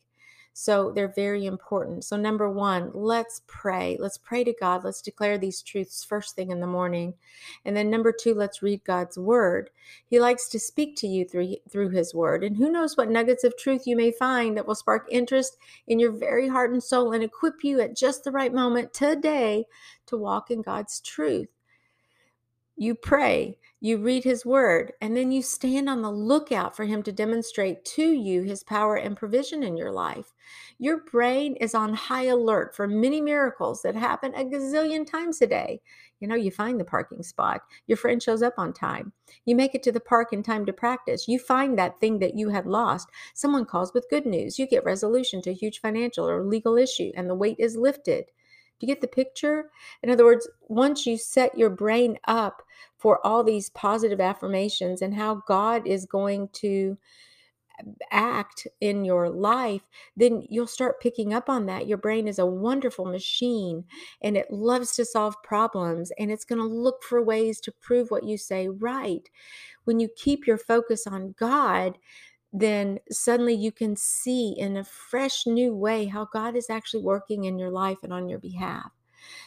So 0.53 0.91
they're 0.91 1.13
very 1.13 1.45
important. 1.45 2.03
So, 2.03 2.17
number 2.17 2.49
one, 2.49 2.91
let's 2.93 3.41
pray. 3.47 3.95
Let's 3.99 4.17
pray 4.17 4.43
to 4.43 4.53
God. 4.59 4.83
Let's 4.83 5.01
declare 5.01 5.37
these 5.37 5.61
truths 5.61 6.03
first 6.03 6.35
thing 6.35 6.51
in 6.51 6.59
the 6.59 6.67
morning. 6.67 7.13
And 7.63 7.75
then, 7.75 7.89
number 7.89 8.11
two, 8.11 8.33
let's 8.33 8.61
read 8.61 8.83
God's 8.83 9.17
word. 9.17 9.69
He 10.05 10.19
likes 10.19 10.49
to 10.49 10.59
speak 10.59 10.97
to 10.97 11.07
you 11.07 11.23
through, 11.23 11.55
through 11.69 11.89
his 11.89 12.13
word. 12.13 12.43
And 12.43 12.57
who 12.57 12.69
knows 12.69 12.97
what 12.97 13.09
nuggets 13.09 13.45
of 13.45 13.57
truth 13.57 13.87
you 13.87 13.95
may 13.95 14.11
find 14.11 14.57
that 14.57 14.67
will 14.67 14.75
spark 14.75 15.07
interest 15.09 15.55
in 15.87 15.99
your 15.99 16.11
very 16.11 16.49
heart 16.49 16.71
and 16.71 16.83
soul 16.83 17.13
and 17.13 17.23
equip 17.23 17.63
you 17.63 17.79
at 17.79 17.95
just 17.95 18.25
the 18.25 18.31
right 18.31 18.53
moment 18.53 18.93
today 18.93 19.65
to 20.07 20.17
walk 20.17 20.51
in 20.51 20.61
God's 20.61 20.99
truth. 20.99 21.47
You 22.75 22.95
pray 22.95 23.57
you 23.83 23.97
read 23.97 24.23
his 24.23 24.45
word, 24.45 24.93
and 25.01 25.17
then 25.17 25.31
you 25.31 25.41
stand 25.41 25.89
on 25.89 26.03
the 26.03 26.11
lookout 26.11 26.75
for 26.75 26.85
him 26.85 27.01
to 27.01 27.11
demonstrate 27.11 27.83
to 27.83 28.11
you 28.11 28.43
his 28.43 28.63
power 28.63 28.95
and 28.95 29.17
provision 29.17 29.63
in 29.63 29.75
your 29.75 29.91
life. 29.91 30.33
Your 30.77 30.99
brain 30.99 31.55
is 31.55 31.73
on 31.73 31.95
high 31.95 32.25
alert 32.25 32.75
for 32.75 32.87
many 32.87 33.19
miracles 33.19 33.81
that 33.81 33.95
happen 33.95 34.35
a 34.35 34.45
gazillion 34.45 35.09
times 35.09 35.41
a 35.41 35.47
day. 35.47 35.81
You 36.19 36.27
know, 36.27 36.35
you 36.35 36.51
find 36.51 36.79
the 36.79 36.85
parking 36.85 37.23
spot, 37.23 37.61
your 37.87 37.97
friend 37.97 38.21
shows 38.21 38.43
up 38.43 38.53
on 38.59 38.71
time, 38.71 39.13
you 39.45 39.55
make 39.55 39.73
it 39.73 39.81
to 39.83 39.91
the 39.91 39.99
park 39.99 40.31
in 40.31 40.43
time 40.43 40.67
to 40.67 40.73
practice, 40.73 41.27
you 41.27 41.39
find 41.39 41.75
that 41.79 41.99
thing 41.99 42.19
that 42.19 42.35
you 42.35 42.49
had 42.49 42.67
lost, 42.67 43.09
someone 43.33 43.65
calls 43.65 43.95
with 43.95 44.09
good 44.11 44.27
news, 44.27 44.59
you 44.59 44.67
get 44.67 44.85
resolution 44.85 45.41
to 45.41 45.49
a 45.49 45.53
huge 45.53 45.81
financial 45.81 46.29
or 46.29 46.43
legal 46.43 46.77
issue, 46.77 47.11
and 47.15 47.27
the 47.27 47.33
weight 47.33 47.57
is 47.57 47.75
lifted. 47.75 48.25
Do 48.81 48.87
you 48.87 48.93
get 48.95 49.01
the 49.01 49.07
picture? 49.07 49.69
In 50.01 50.09
other 50.09 50.25
words, 50.25 50.49
once 50.67 51.05
you 51.05 51.15
set 51.15 51.55
your 51.55 51.69
brain 51.69 52.17
up 52.27 52.63
for 53.01 53.25
all 53.25 53.43
these 53.43 53.69
positive 53.71 54.21
affirmations 54.21 55.01
and 55.01 55.13
how 55.15 55.41
God 55.47 55.87
is 55.87 56.05
going 56.05 56.49
to 56.53 56.97
act 58.11 58.67
in 58.79 59.03
your 59.03 59.27
life, 59.27 59.81
then 60.15 60.43
you'll 60.49 60.67
start 60.67 61.01
picking 61.01 61.33
up 61.33 61.49
on 61.49 61.65
that. 61.65 61.87
Your 61.87 61.97
brain 61.97 62.27
is 62.27 62.37
a 62.37 62.45
wonderful 62.45 63.05
machine 63.05 63.85
and 64.21 64.37
it 64.37 64.51
loves 64.51 64.95
to 64.95 65.05
solve 65.05 65.35
problems 65.43 66.11
and 66.19 66.31
it's 66.31 66.45
going 66.45 66.61
to 66.61 66.67
look 66.67 67.01
for 67.03 67.23
ways 67.23 67.59
to 67.61 67.71
prove 67.71 68.11
what 68.11 68.23
you 68.23 68.37
say 68.37 68.67
right. 68.67 69.27
When 69.85 69.99
you 69.99 70.07
keep 70.15 70.45
your 70.45 70.59
focus 70.59 71.07
on 71.07 71.33
God, 71.39 71.97
then 72.53 72.99
suddenly 73.09 73.55
you 73.55 73.71
can 73.71 73.95
see 73.95 74.53
in 74.57 74.77
a 74.77 74.83
fresh 74.83 75.47
new 75.47 75.73
way 75.73 76.05
how 76.05 76.27
God 76.31 76.55
is 76.55 76.69
actually 76.69 77.03
working 77.03 77.45
in 77.45 77.57
your 77.57 77.71
life 77.71 77.97
and 78.03 78.13
on 78.13 78.29
your 78.29 78.39
behalf. 78.39 78.91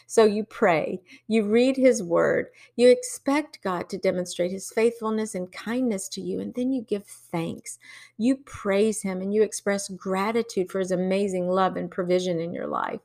So 0.07 0.25
you 0.25 0.43
pray, 0.43 1.01
you 1.27 1.43
read 1.43 1.77
his 1.77 2.03
word, 2.03 2.47
you 2.75 2.89
expect 2.89 3.63
God 3.63 3.89
to 3.89 3.97
demonstrate 3.97 4.51
his 4.51 4.71
faithfulness 4.71 5.35
and 5.35 5.51
kindness 5.51 6.07
to 6.09 6.21
you, 6.21 6.39
and 6.39 6.53
then 6.53 6.71
you 6.71 6.81
give 6.81 7.05
thanks. 7.05 7.79
You 8.17 8.37
praise 8.37 9.01
him 9.01 9.21
and 9.21 9.33
you 9.33 9.43
express 9.43 9.89
gratitude 9.89 10.71
for 10.71 10.79
his 10.79 10.91
amazing 10.91 11.49
love 11.49 11.75
and 11.75 11.89
provision 11.89 12.39
in 12.39 12.53
your 12.53 12.67
life. 12.67 13.01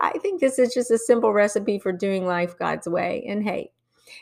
I 0.00 0.12
think 0.18 0.40
this 0.40 0.58
is 0.58 0.72
just 0.72 0.90
a 0.90 0.98
simple 0.98 1.32
recipe 1.32 1.78
for 1.78 1.92
doing 1.92 2.24
life 2.26 2.56
God's 2.58 2.88
way. 2.88 3.24
And 3.28 3.42
hey, 3.42 3.72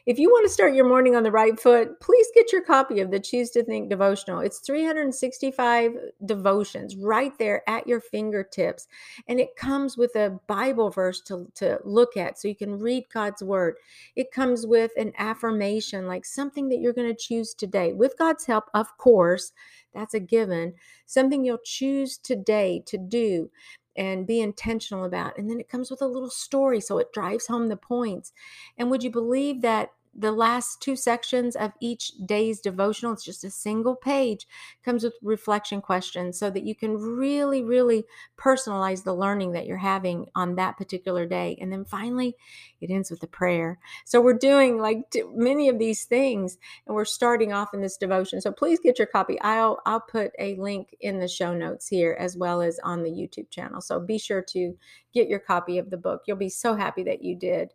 if 0.07 0.19
you 0.19 0.31
want 0.31 0.47
to 0.47 0.53
start 0.53 0.75
your 0.75 0.89
morning 0.89 1.17
on 1.17 1.23
the 1.23 1.31
right 1.31 1.59
foot, 1.59 2.01
please 2.01 2.27
get 2.35 2.53
your 2.53 2.63
copy 2.63 3.01
of 3.01 3.11
the 3.11 3.21
Choose 3.21 3.51
to 3.51 3.63
Think 3.63 3.89
devotional. 3.89 4.41
It's 4.41 4.59
365 4.61 5.93
devotions 6.27 6.97
right 6.97 7.33
there 7.39 7.63
at 7.69 7.87
your 7.87 8.01
fingertips. 8.01 8.89
And 9.29 9.41
it 9.41 9.57
comes 9.57 9.97
with 9.97 10.15
a 10.17 10.39
Bible 10.47 10.91
verse 10.91 11.21
to, 11.23 11.51
to 11.57 11.79
look 11.85 12.17
at 12.17 12.39
so 12.39 12.49
you 12.49 12.57
can 12.57 12.79
read 12.79 13.05
God's 13.13 13.43
word. 13.43 13.77
It 14.17 14.33
comes 14.33 14.67
with 14.67 14.93
an 14.97 15.13
affirmation, 15.19 16.07
like 16.07 16.25
something 16.25 16.69
that 16.69 16.81
you're 16.81 16.93
going 16.93 17.15
to 17.15 17.15
choose 17.15 17.55
today. 17.55 17.93
With 17.93 18.19
God's 18.19 18.47
help, 18.47 18.65
of 18.75 18.97
course, 18.99 19.53
that's 19.95 20.15
a 20.15 20.21
given. 20.21 20.75
Something 21.07 21.45
you'll 21.45 21.59
choose 21.65 22.19
today 22.19 22.83
to 22.87 22.99
do 22.99 23.51
and 23.97 24.27
be 24.27 24.41
intentional 24.41 25.05
about. 25.05 25.37
And 25.39 25.51
then 25.51 25.61
it 25.61 25.69
comes 25.69 25.91
with 25.91 26.03
a 26.03 26.07
little 26.07 26.31
story 26.31 26.81
so 26.81 26.99
it 26.99 27.13
drives 27.13 27.47
home 27.47 27.69
the 27.69 27.77
points. 27.77 28.33
And 28.79 28.91
would 28.91 29.03
you 29.03 29.11
believe 29.11 29.63
that 29.63 29.91
the 30.15 30.33
last 30.33 30.81
two 30.81 30.97
sections 30.97 31.55
of 31.55 31.73
each 31.81 32.13
day's 32.27 32.61
devotional 32.61 33.13
it's 33.13 33.25
just 33.25 33.45
a 33.45 33.51
single 33.51 33.95
page 33.95 34.47
comes 34.85 35.05
with 35.05 35.15
reflection 35.23 35.81
questions 35.81 36.39
so 36.39 36.51
that 36.51 36.65
you 36.65 36.75
can 36.75 36.97
really 36.97 37.63
really 37.63 38.05
personalize 38.41 39.05
the 39.05 39.15
learning 39.15 39.53
that 39.53 39.67
you're 39.67 39.77
having 39.77 40.27
on 40.35 40.55
that 40.55 40.77
particular 40.77 41.27
day. 41.27 41.57
And 41.61 41.73
then 41.73 41.85
finally 41.85 42.37
it 42.81 42.91
ends 42.91 43.11
with 43.11 43.23
a 43.23 43.27
prayer. 43.27 43.79
So 44.05 44.21
we're 44.21 44.39
doing 44.39 44.79
like 44.79 45.03
many 45.35 45.69
of 45.69 45.79
these 45.79 46.05
things 46.05 46.57
and 46.87 46.97
we're 46.97 47.05
starting 47.05 47.53
off 47.53 47.75
in 47.75 47.83
this 47.83 47.97
devotion. 47.97 48.41
So 48.41 48.51
please 48.53 48.81
get 48.81 48.99
your 48.99 49.07
copy. 49.07 49.41
I'll 49.41 49.79
i'll 49.87 50.01
put 50.01 50.33
a 50.39 50.57
link 50.57 50.97
in 51.01 51.21
the 51.21 51.29
show 51.29 51.55
notes 51.55 51.89
here 51.89 52.17
as 52.19 52.37
well 52.37 52.63
as 52.63 52.79
on 52.83 53.03
the 53.03 53.11
youtube 53.11 53.51
channel. 53.51 53.81
So 53.81 54.01
be 54.01 54.19
sure 54.19 54.43
to 54.49 54.77
get 55.13 55.29
your 55.29 55.41
copy 55.41 55.79
of 55.79 55.91
the 55.91 55.97
book. 55.97 56.23
You'll 56.27 56.37
be 56.37 56.49
so 56.49 56.75
happy 56.75 57.03
that 57.05 57.23
you 57.23 57.37
did 57.37 57.73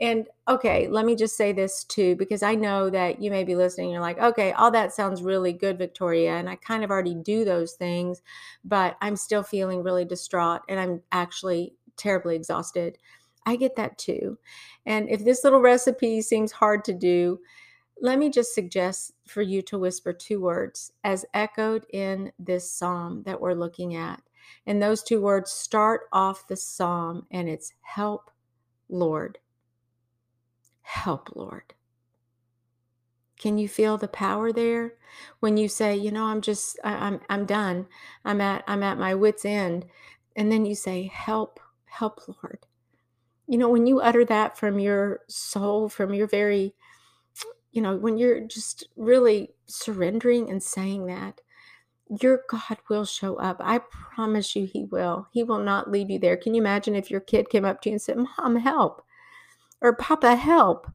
And 0.00 0.28
okay, 0.46 0.86
let 0.88 1.04
me 1.04 1.16
just 1.16 1.36
say 1.36 1.52
this 1.52 1.84
too, 1.84 2.14
because 2.16 2.42
I 2.42 2.54
know 2.54 2.88
that 2.90 3.20
you 3.20 3.30
may 3.30 3.42
be 3.42 3.56
listening. 3.56 3.90
You're 3.90 4.00
like, 4.00 4.18
okay, 4.18 4.52
all 4.52 4.70
that 4.70 4.92
sounds 4.92 5.22
really 5.22 5.52
good, 5.52 5.76
Victoria. 5.76 6.36
And 6.36 6.48
I 6.48 6.54
kind 6.56 6.84
of 6.84 6.90
already 6.90 7.16
do 7.16 7.44
those 7.44 7.72
things, 7.72 8.22
but 8.64 8.96
I'm 9.00 9.16
still 9.16 9.42
feeling 9.42 9.82
really 9.82 10.04
distraught 10.04 10.62
and 10.68 10.78
I'm 10.78 11.02
actually 11.10 11.74
terribly 11.96 12.36
exhausted. 12.36 12.98
I 13.44 13.56
get 13.56 13.76
that 13.76 13.98
too. 13.98 14.38
And 14.86 15.08
if 15.08 15.24
this 15.24 15.42
little 15.42 15.60
recipe 15.60 16.22
seems 16.22 16.52
hard 16.52 16.84
to 16.84 16.92
do, 16.92 17.40
let 18.00 18.18
me 18.18 18.30
just 18.30 18.54
suggest 18.54 19.12
for 19.26 19.42
you 19.42 19.62
to 19.62 19.78
whisper 19.78 20.12
two 20.12 20.40
words 20.40 20.92
as 21.02 21.24
echoed 21.34 21.86
in 21.92 22.30
this 22.38 22.70
psalm 22.70 23.24
that 23.24 23.40
we're 23.40 23.54
looking 23.54 23.96
at. 23.96 24.22
And 24.66 24.80
those 24.80 25.02
two 25.02 25.20
words 25.20 25.50
start 25.50 26.02
off 26.12 26.46
the 26.46 26.56
psalm, 26.56 27.26
and 27.30 27.48
it's 27.48 27.72
help, 27.82 28.30
Lord. 28.88 29.38
Help, 30.88 31.28
Lord. 31.36 31.74
Can 33.38 33.58
you 33.58 33.68
feel 33.68 33.98
the 33.98 34.08
power 34.08 34.54
there 34.54 34.94
when 35.40 35.58
you 35.58 35.68
say, 35.68 35.94
you 35.94 36.10
know, 36.10 36.24
I'm 36.24 36.40
just 36.40 36.78
I, 36.82 36.94
I'm 36.94 37.20
I'm 37.28 37.44
done. 37.44 37.86
I'm 38.24 38.40
at 38.40 38.64
I'm 38.66 38.82
at 38.82 38.98
my 38.98 39.14
wits 39.14 39.44
end. 39.44 39.84
And 40.34 40.50
then 40.50 40.64
you 40.64 40.74
say, 40.74 41.10
help, 41.12 41.60
help, 41.84 42.22
Lord. 42.26 42.64
You 43.46 43.58
know, 43.58 43.68
when 43.68 43.86
you 43.86 44.00
utter 44.00 44.24
that 44.24 44.56
from 44.56 44.78
your 44.78 45.20
soul, 45.28 45.90
from 45.90 46.14
your 46.14 46.26
very 46.26 46.74
you 47.70 47.82
know, 47.82 47.94
when 47.94 48.16
you're 48.16 48.40
just 48.40 48.88
really 48.96 49.50
surrendering 49.66 50.48
and 50.48 50.62
saying 50.62 51.04
that, 51.06 51.42
your 52.22 52.40
God 52.48 52.78
will 52.88 53.04
show 53.04 53.36
up. 53.36 53.58
I 53.60 53.80
promise 53.90 54.56
you, 54.56 54.64
He 54.64 54.84
will. 54.84 55.28
He 55.32 55.42
will 55.42 55.58
not 55.62 55.90
leave 55.90 56.08
you 56.08 56.18
there. 56.18 56.38
Can 56.38 56.54
you 56.54 56.62
imagine 56.62 56.94
if 56.96 57.10
your 57.10 57.20
kid 57.20 57.50
came 57.50 57.66
up 57.66 57.82
to 57.82 57.90
you 57.90 57.94
and 57.94 58.02
said, 58.02 58.16
Mom, 58.16 58.56
help, 58.56 59.02
or 59.80 59.94
Papa, 59.94 60.36
help? 60.36 60.90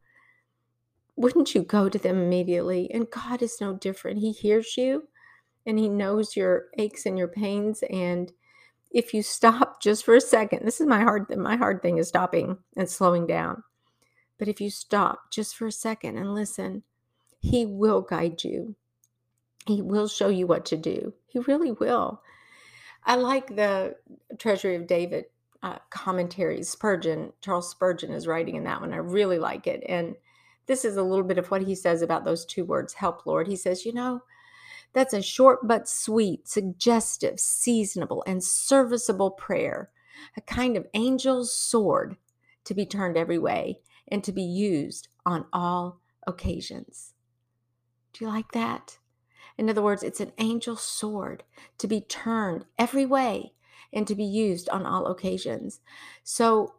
Wouldn't 1.15 1.53
you 1.53 1.63
go 1.63 1.89
to 1.89 1.97
them 1.97 2.21
immediately? 2.21 2.89
And 2.91 3.09
God 3.09 3.41
is 3.41 3.61
no 3.61 3.73
different. 3.73 4.19
He 4.19 4.31
hears 4.31 4.77
you 4.77 5.07
and 5.65 5.77
He 5.77 5.89
knows 5.89 6.35
your 6.35 6.65
aches 6.77 7.05
and 7.05 7.17
your 7.17 7.27
pains. 7.27 7.83
And 7.89 8.31
if 8.91 9.13
you 9.13 9.23
stop 9.23 9.81
just 9.81 10.05
for 10.05 10.15
a 10.15 10.21
second, 10.21 10.65
this 10.65 10.81
is 10.81 10.87
my 10.87 11.03
hard 11.03 11.35
my 11.37 11.55
hard 11.55 11.81
thing 11.81 11.97
is 11.97 12.07
stopping 12.07 12.57
and 12.75 12.89
slowing 12.89 13.27
down. 13.27 13.63
But 14.37 14.47
if 14.47 14.59
you 14.59 14.69
stop 14.69 15.31
just 15.31 15.55
for 15.55 15.67
a 15.67 15.71
second 15.71 16.17
and 16.17 16.33
listen, 16.33 16.83
He 17.39 17.65
will 17.65 18.01
guide 18.01 18.43
you. 18.43 18.75
He 19.65 19.81
will 19.81 20.07
show 20.07 20.27
you 20.27 20.47
what 20.47 20.65
to 20.65 20.77
do. 20.77 21.13
He 21.27 21.39
really 21.39 21.71
will. 21.71 22.21
I 23.05 23.15
like 23.15 23.55
the 23.55 23.95
Treasury 24.37 24.75
of 24.75 24.87
David 24.87 25.25
uh, 25.63 25.77
commentaries. 25.89 26.69
Spurgeon, 26.69 27.31
Charles 27.41 27.71
Spurgeon 27.71 28.11
is 28.11 28.27
writing 28.27 28.55
in 28.55 28.65
that 28.65 28.81
one. 28.81 28.93
I 28.93 28.97
really 28.97 29.39
like 29.39 29.65
it. 29.65 29.81
And 29.87 30.15
this 30.67 30.85
is 30.85 30.97
a 30.97 31.03
little 31.03 31.23
bit 31.23 31.37
of 31.37 31.49
what 31.49 31.63
he 31.63 31.73
says 31.73 32.01
about 32.01 32.25
those 32.25 32.45
two 32.45 32.65
words, 32.65 32.93
help, 32.93 33.25
Lord. 33.25 33.47
He 33.47 33.55
says, 33.55 33.85
you 33.85 33.93
know, 33.93 34.21
that's 34.91 35.13
a 35.13 35.21
short 35.21 35.67
but 35.67 35.87
sweet, 35.87 36.47
suggestive, 36.47 37.39
seasonable, 37.39 38.23
and 38.27 38.43
serviceable 38.43 39.31
prayer, 39.31 39.89
a 40.37 40.41
kind 40.41 40.77
of 40.77 40.87
angel's 40.93 41.57
sword 41.57 42.17
to 42.65 42.73
be 42.73 42.85
turned 42.85 43.17
every 43.17 43.39
way 43.39 43.79
and 44.07 44.23
to 44.23 44.31
be 44.31 44.43
used 44.43 45.07
on 45.25 45.45
all 45.51 46.01
occasions. 46.27 47.13
Do 48.11 48.25
you 48.25 48.31
like 48.31 48.51
that? 48.51 48.99
In 49.57 49.69
other 49.69 49.81
words, 49.81 50.03
it's 50.03 50.19
an 50.19 50.33
angel's 50.37 50.83
sword 50.83 51.43
to 51.77 51.87
be 51.87 52.01
turned 52.01 52.65
every 52.77 53.05
way 53.05 53.53
and 53.93 54.07
to 54.07 54.15
be 54.15 54.23
used 54.23 54.69
on 54.69 54.85
all 54.85 55.07
occasions. 55.07 55.79
So 56.23 56.75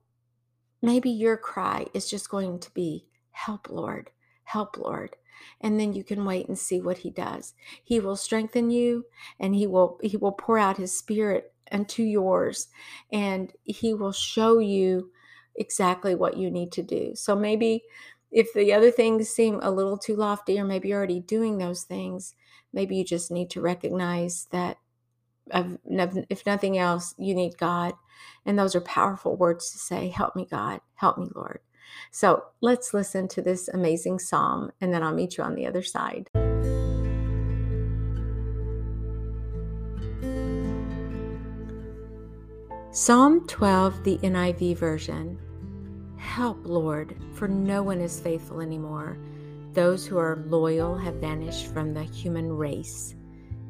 maybe 0.83 1.11
your 1.11 1.37
cry 1.37 1.87
is 1.95 2.11
just 2.11 2.29
going 2.29 2.59
to 2.61 2.71
be, 2.73 3.07
Help, 3.31 3.69
Lord, 3.69 4.11
help, 4.45 4.77
Lord. 4.77 5.17
And 5.61 5.79
then 5.79 5.93
you 5.93 6.05
can 6.05 6.25
wait 6.25 6.47
and 6.47 6.59
see 6.59 6.81
what 6.81 6.99
he 6.99 7.11
does. 7.11 7.55
He 7.83 7.99
will 7.99 8.17
strengthen 8.17 8.71
you 8.71 9.07
and 9.41 9.55
he 9.55 9.67
will 9.67 9.99
he 10.03 10.17
will 10.17 10.33
pour 10.33 10.57
out 10.57 10.77
his 10.77 10.97
spirit 10.97 11.53
into 11.73 12.05
yours 12.05 12.69
and 13.11 13.53
he 13.65 13.93
will 13.93 14.13
show 14.13 14.61
you 14.61 15.11
exactly 15.57 16.15
what 16.15 16.37
you 16.37 16.51
need 16.51 16.71
to 16.73 16.83
do. 16.83 17.13
So 17.15 17.35
maybe 17.35 17.83
if 18.31 18.53
the 18.53 18.73
other 18.73 18.91
things 18.91 19.29
seem 19.29 19.61
a 19.63 19.71
little 19.71 19.97
too 19.97 20.17
lofty, 20.17 20.59
or 20.59 20.65
maybe 20.65 20.89
you're 20.89 20.99
already 20.99 21.21
doing 21.21 21.59
those 21.59 21.85
things, 21.85 22.35
maybe 22.73 22.97
you 22.97 23.05
just 23.05 23.31
need 23.31 23.51
to 23.51 23.61
recognize 23.61 24.49
that 24.51 24.79
if 25.53 26.47
nothing 26.47 26.79
else, 26.79 27.15
you 27.19 27.35
need 27.35 27.59
God. 27.59 27.95
And 28.47 28.59
those 28.59 28.75
are 28.75 28.81
powerful 28.81 29.37
words 29.37 29.71
to 29.73 29.79
say, 29.79 30.09
Help 30.09 30.37
me, 30.37 30.47
God. 30.51 30.81
Help 30.95 31.19
me, 31.19 31.29
Lord. 31.35 31.61
So 32.11 32.45
let's 32.61 32.95
listen 32.95 33.29
to 33.29 33.43
this 33.43 33.69
amazing 33.69 34.19
psalm, 34.19 34.73
and 34.81 34.93
then 34.93 35.03
I'll 35.03 35.15
meet 35.15 35.37
you 35.37 35.45
on 35.45 35.55
the 35.55 35.67
other 35.67 35.83
side. 35.83 36.31
Psalm 42.91 43.47
12, 43.49 44.05
the 44.05 44.19
NIV 44.19 44.77
version. 44.77 45.39
Help, 46.17 46.59
Lord, 46.65 47.17
for 47.35 47.49
no 47.49 47.83
one 47.83 48.01
is 48.01 48.21
faithful 48.21 48.61
anymore. 48.61 49.19
Those 49.73 50.07
who 50.07 50.17
are 50.17 50.45
loyal 50.47 50.97
have 50.97 51.17
vanished 51.17 51.67
from 51.67 51.93
the 51.93 52.05
human 52.05 52.53
race. 52.53 53.17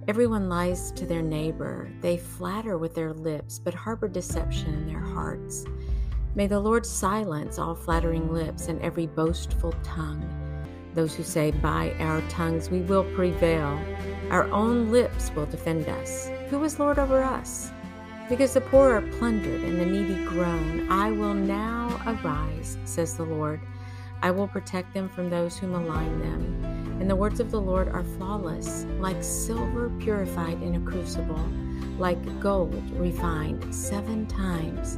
Everyone 0.06 0.50
lies 0.50 0.92
to 0.92 1.06
their 1.06 1.22
neighbor. 1.22 1.90
They 2.02 2.18
flatter 2.18 2.76
with 2.76 2.94
their 2.94 3.14
lips, 3.14 3.58
but 3.58 3.72
harbor 3.72 4.06
deception 4.06 4.74
in 4.74 4.86
their 4.86 5.00
hearts. 5.00 5.64
May 6.34 6.46
the 6.46 6.60
Lord 6.60 6.84
silence 6.84 7.58
all 7.58 7.74
flattering 7.74 8.30
lips 8.30 8.68
and 8.68 8.82
every 8.82 9.06
boastful 9.06 9.72
tongue. 9.82 10.22
Those 10.92 11.14
who 11.14 11.22
say, 11.22 11.52
By 11.52 11.96
our 12.00 12.20
tongues 12.28 12.68
we 12.68 12.80
will 12.80 13.04
prevail, 13.14 13.80
our 14.28 14.44
own 14.50 14.92
lips 14.92 15.30
will 15.34 15.46
defend 15.46 15.88
us. 15.88 16.28
Who 16.50 16.62
is 16.64 16.78
Lord 16.78 16.98
over 16.98 17.22
us? 17.22 17.70
Because 18.28 18.52
the 18.52 18.60
poor 18.60 18.96
are 18.96 19.10
plundered 19.12 19.62
and 19.62 19.80
the 19.80 19.86
needy 19.86 20.22
groan, 20.26 20.86
I 20.90 21.12
will 21.12 21.34
now 21.34 21.98
arise, 22.06 22.76
says 22.84 23.16
the 23.16 23.24
Lord. 23.24 23.58
I 24.20 24.32
will 24.32 24.48
protect 24.48 24.92
them 24.92 25.08
from 25.08 25.30
those 25.30 25.56
who 25.56 25.66
malign 25.66 26.20
them. 26.20 26.83
And 27.00 27.10
the 27.10 27.16
words 27.16 27.40
of 27.40 27.50
the 27.50 27.60
Lord 27.60 27.88
are 27.88 28.04
flawless, 28.04 28.84
like 28.98 29.22
silver 29.22 29.90
purified 30.00 30.62
in 30.62 30.76
a 30.76 30.90
crucible, 30.90 31.48
like 31.98 32.40
gold 32.40 32.82
refined 32.98 33.74
seven 33.74 34.26
times. 34.26 34.96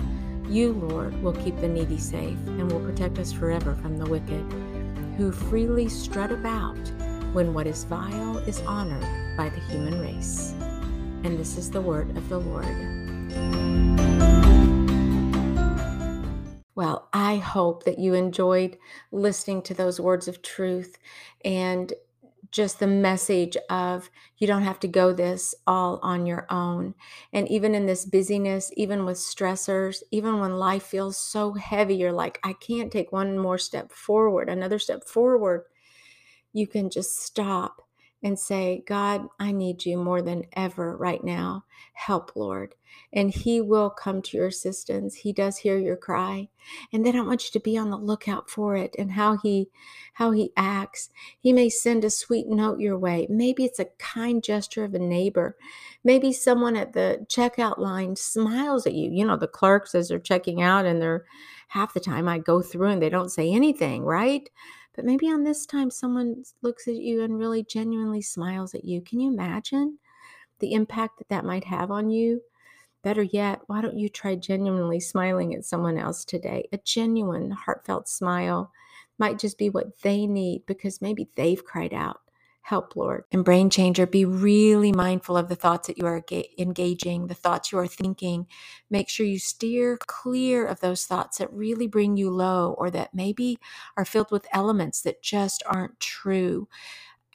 You, 0.49 0.73
Lord, 0.73 1.21
will 1.23 1.33
keep 1.33 1.57
the 1.61 1.69
needy 1.69 1.99
safe 1.99 2.39
and 2.47 2.71
will 2.71 2.81
protect 2.81 3.19
us 3.19 3.33
forever 3.33 3.75
from 3.83 3.99
the 3.99 4.07
wicked, 4.07 4.45
who 5.17 5.33
freely 5.33 5.89
strut 5.89 6.31
about 6.31 6.79
when 7.33 7.53
what 7.53 7.67
is 7.67 7.85
vile 7.85 8.39
is 8.39 8.61
honored 8.61 9.07
by 9.37 9.49
the 9.49 9.61
human 9.61 10.01
race. 10.01 10.55
And 11.25 11.39
this 11.39 11.57
is 11.57 11.71
the 11.71 11.81
word 11.81 12.17
of 12.17 12.29
the 12.29 12.39
Lord. 12.39 12.67
Well, 16.77 17.06
I 17.27 17.39
hope 17.39 17.83
that 17.87 17.99
you 17.99 18.15
enjoyed 18.15 18.79
listening 19.11 19.63
to 19.63 19.75
those 19.75 20.01
words 20.01 20.29
of 20.29 20.43
truth 20.43 20.97
and 21.45 21.93
just 22.53 22.79
the 22.79 22.87
message 22.87 23.57
of 23.69 24.09
you 24.39 24.47
don't 24.47 24.63
have 24.63 24.79
to 24.79 24.87
go 24.87 25.13
this 25.13 25.53
all 25.67 25.99
on 26.05 26.25
your 26.27 26.47
own. 26.51 26.95
And 27.33 27.49
even 27.49 27.75
in 27.75 27.87
this 27.87 28.05
busyness, 28.05 28.71
even 28.77 29.05
with 29.05 29.17
stressors, 29.17 30.05
even 30.13 30.39
when 30.39 30.61
life 30.61 30.85
feels 30.85 31.17
so 31.17 31.55
heavy, 31.55 31.97
you're 31.97 32.13
like, 32.13 32.39
I 32.45 32.53
can't 32.53 32.93
take 32.93 33.11
one 33.11 33.37
more 33.37 33.59
step 33.59 33.91
forward, 33.91 34.49
another 34.49 34.79
step 34.79 35.03
forward. 35.03 35.65
You 36.53 36.69
can 36.69 36.91
just 36.91 37.21
stop 37.21 37.86
and 38.27 38.37
say, 38.37 38.83
God, 38.89 39.29
I 39.39 39.53
need 39.53 39.87
you 39.87 39.97
more 39.97 40.21
than 40.21 40.47
ever 40.55 40.97
right 40.97 41.23
now. 41.23 41.65
Help, 41.93 42.35
Lord. 42.35 42.75
And 43.13 43.31
He 43.31 43.61
will 43.61 43.89
come 43.89 44.21
to 44.21 44.37
your 44.37 44.49
assistance. 44.49 45.15
He 45.15 45.33
does 45.33 45.59
hear 45.59 45.79
your 45.79 45.97
cry. 45.97 46.49
And 46.93 47.07
then 47.07 47.15
I 47.15 47.21
want 47.21 47.45
you 47.45 47.53
to 47.53 47.63
be 47.63 47.79
on 47.79 47.91
the 47.91 47.97
lookout 47.97 48.51
for 48.51 48.75
it 48.75 48.97
and 48.99 49.13
how 49.13 49.37
He 49.37 49.69
how 50.15 50.33
He 50.33 50.51
acts. 50.57 51.11
He 51.39 51.53
may 51.53 51.69
send 51.69 52.05
a 52.05 52.11
sweet 52.11 52.49
note 52.49 52.81
your 52.81 52.99
way. 52.99 53.29
Maybe 53.31 53.65
it's 53.65 53.79
a 53.79 53.91
kind 53.99 54.43
gesture 54.43 54.83
of 54.83 54.95
a 54.95 54.99
neighbor. 54.99 55.57
Maybe 56.03 56.33
someone 56.33 56.75
at 56.75 56.95
the 56.95 57.25
checkout 57.29 57.79
line 57.79 58.17
smiles 58.17 58.89
at 58.89 58.95
you. 58.95 59.09
You 59.13 59.25
know, 59.25 59.37
the 59.37 59.47
clerks 59.47 59.95
as 59.95 60.09
they're 60.09 60.19
checking 60.19 60.63
out 60.63 60.85
and 60.85 61.01
they're 61.01 61.27
half 61.69 61.95
the 61.95 62.01
time 62.01 62.27
I 62.27 62.39
go 62.39 62.61
through 62.61 62.89
and 62.89 63.01
they 63.01 63.09
don't 63.09 63.31
say 63.31 63.53
anything, 63.53 64.03
right? 64.03 64.51
But 64.97 65.05
maybe 65.05 65.29
on 65.29 65.45
this 65.45 65.67
time, 65.67 65.91
someone 65.91 66.43
looks 66.63 66.89
at 66.89 66.97
you 66.97 67.23
and 67.23 67.39
really 67.39 67.63
genuinely 67.63 68.23
smiles 68.23 68.75
at 68.75 68.85
you. 68.85 69.03
Can 69.03 69.21
you 69.21 69.31
imagine 69.31 69.99
the 70.59 70.73
impact 70.73 71.19
that 71.19 71.29
that 71.29 71.45
might 71.45 71.65
have 71.65 71.91
on 71.91 72.11
you? 72.11 72.43
Better 73.03 73.23
yet, 73.23 73.61
why 73.67 73.83
don't 73.83 73.99
you 73.99 74.09
try 74.09 74.35
genuinely 74.35 74.99
smiling 74.99 75.55
at 75.55 75.65
someone 75.65 75.99
else 75.99 76.25
today? 76.25 76.69
A 76.73 76.79
genuine, 76.79 77.53
heartfelt 77.53 78.09
smile 78.09 78.73
might 79.19 79.39
just 79.39 79.59
be 79.59 79.71
what 79.71 80.01
they 80.01 80.27
need 80.27 80.65
because 80.67 81.01
maybe 81.03 81.29
they've 81.37 81.65
cried 81.65 81.95
out, 81.95 82.21
Help, 82.67 82.97
Lord. 82.97 83.27
And 83.33 83.45
Brain 83.45 83.71
Changer, 83.71 84.07
be 84.09 84.25
really 84.25 84.91
mindful 84.91 85.37
of 85.37 85.49
the 85.49 85.55
thoughts 85.55 85.87
that 85.87 85.99
you 85.99 86.07
are 86.07 86.25
engaging, 86.59 87.29
the 87.29 87.35
thoughts 87.35 87.71
you 87.71 87.79
are 87.79 87.87
thinking. 87.87 88.49
Make 88.91 89.09
sure 89.09 89.25
you 89.25 89.39
steer 89.39 89.97
clear 90.09 90.67
of 90.67 90.81
those 90.81 91.05
thoughts 91.07 91.39
that 91.39 91.53
really 91.53 91.87
bring 91.87 92.17
you 92.17 92.29
low 92.29 92.75
or 92.77 92.91
that 92.91 93.15
maybe 93.15 93.61
are 93.97 94.05
filled 94.05 94.33
with 94.33 94.49
elements 94.53 95.01
that 95.03 95.23
just 95.23 95.63
aren't 95.65 96.01
true 96.01 96.69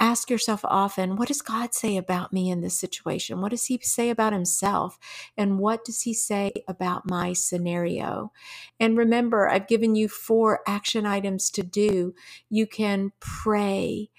ask 0.02 0.30
yourself 0.32 0.62
often 0.66 1.18
what 1.18 1.30
does 1.30 1.44
God 1.44 1.76
say 1.76 1.98
about 1.98 2.34
me 2.34 2.52
in 2.52 2.62
this 2.62 2.78
situation? 2.78 3.42
What 3.42 3.52
does 3.52 3.68
He 3.68 3.80
say 3.84 4.10
about 4.12 4.34
Himself? 4.34 5.00
And 5.38 5.60
what 5.60 5.86
does 5.86 6.02
He 6.04 6.14
say 6.16 6.54
about 6.68 7.10
my 7.10 7.34
scenario? 7.34 8.34
And 8.80 8.98
remember, 8.98 9.50
I've 9.50 9.68
given 9.68 9.96
you 9.96 10.10
four 10.10 10.62
action 10.68 11.06
items 11.06 11.52
to 11.52 11.64
do. 11.64 12.16
You 12.50 12.68
can 12.68 13.14
pray 13.22 14.10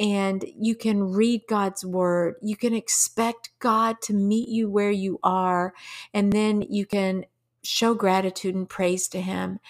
and 0.00 0.44
you 0.58 0.76
can 0.76 1.04
read 1.04 1.42
God's 1.48 1.84
word. 1.84 2.36
You 2.42 2.56
can 2.56 2.74
expect 2.74 3.50
God 3.60 4.00
to 4.04 4.14
meet 4.14 4.48
you 4.48 4.70
where 4.70 4.92
you 4.92 5.20
are. 5.24 5.74
And 6.14 6.32
then 6.32 6.62
you 6.62 6.86
can 6.86 7.26
show 7.64 7.94
gratitude 7.94 8.54
and 8.54 8.68
praise 8.68 9.08
to 9.08 9.20
Him. 9.20 9.60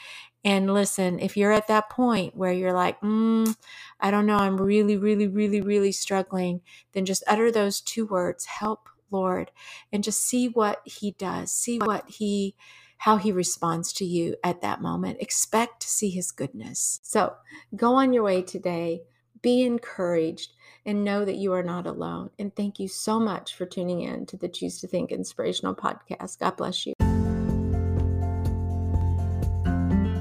And 0.44 0.72
listen, 0.72 1.20
if 1.20 1.36
you're 1.36 1.52
at 1.52 1.68
that 1.68 1.90
point 1.90 2.36
where 2.36 2.52
you're 2.52 2.72
like, 2.72 3.00
mm, 3.00 3.54
I 4.00 4.10
don't 4.10 4.26
know, 4.26 4.36
I'm 4.36 4.56
really, 4.56 4.96
really, 4.96 5.28
really, 5.28 5.60
really 5.60 5.92
struggling, 5.92 6.62
then 6.92 7.04
just 7.04 7.22
utter 7.28 7.50
those 7.50 7.80
two 7.80 8.06
words, 8.06 8.46
help, 8.46 8.88
Lord, 9.10 9.52
and 9.92 10.02
just 10.02 10.20
see 10.20 10.48
what 10.48 10.80
He 10.84 11.12
does. 11.12 11.52
See 11.52 11.78
what 11.78 12.08
He, 12.08 12.56
how 12.98 13.18
He 13.18 13.30
responds 13.30 13.92
to 13.94 14.04
you 14.04 14.36
at 14.42 14.62
that 14.62 14.82
moment. 14.82 15.18
Expect 15.20 15.82
to 15.82 15.88
see 15.88 16.10
His 16.10 16.32
goodness. 16.32 16.98
So 17.04 17.34
go 17.76 17.94
on 17.94 18.12
your 18.12 18.24
way 18.24 18.42
today. 18.42 19.02
Be 19.42 19.62
encouraged 19.62 20.54
and 20.86 21.04
know 21.04 21.24
that 21.24 21.36
you 21.36 21.52
are 21.52 21.64
not 21.64 21.86
alone. 21.86 22.30
And 22.38 22.54
thank 22.54 22.78
you 22.78 22.88
so 22.88 23.20
much 23.20 23.54
for 23.54 23.66
tuning 23.66 24.00
in 24.00 24.26
to 24.26 24.36
the 24.36 24.48
Choose 24.48 24.80
to 24.80 24.88
Think 24.88 25.12
Inspirational 25.12 25.74
Podcast. 25.74 26.38
God 26.38 26.56
bless 26.56 26.86
you. 26.86 26.94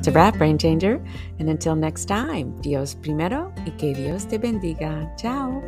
It's 0.01 0.07
a 0.07 0.11
wrap, 0.13 0.39
Brain 0.39 0.57
Changer. 0.57 0.99
And 1.37 1.47
until 1.47 1.75
next 1.75 2.05
time, 2.05 2.59
Dios 2.61 2.95
primero 2.95 3.53
y 3.67 3.71
que 3.77 3.93
Dios 3.93 4.25
te 4.25 4.39
bendiga. 4.39 5.15
Ciao. 5.15 5.61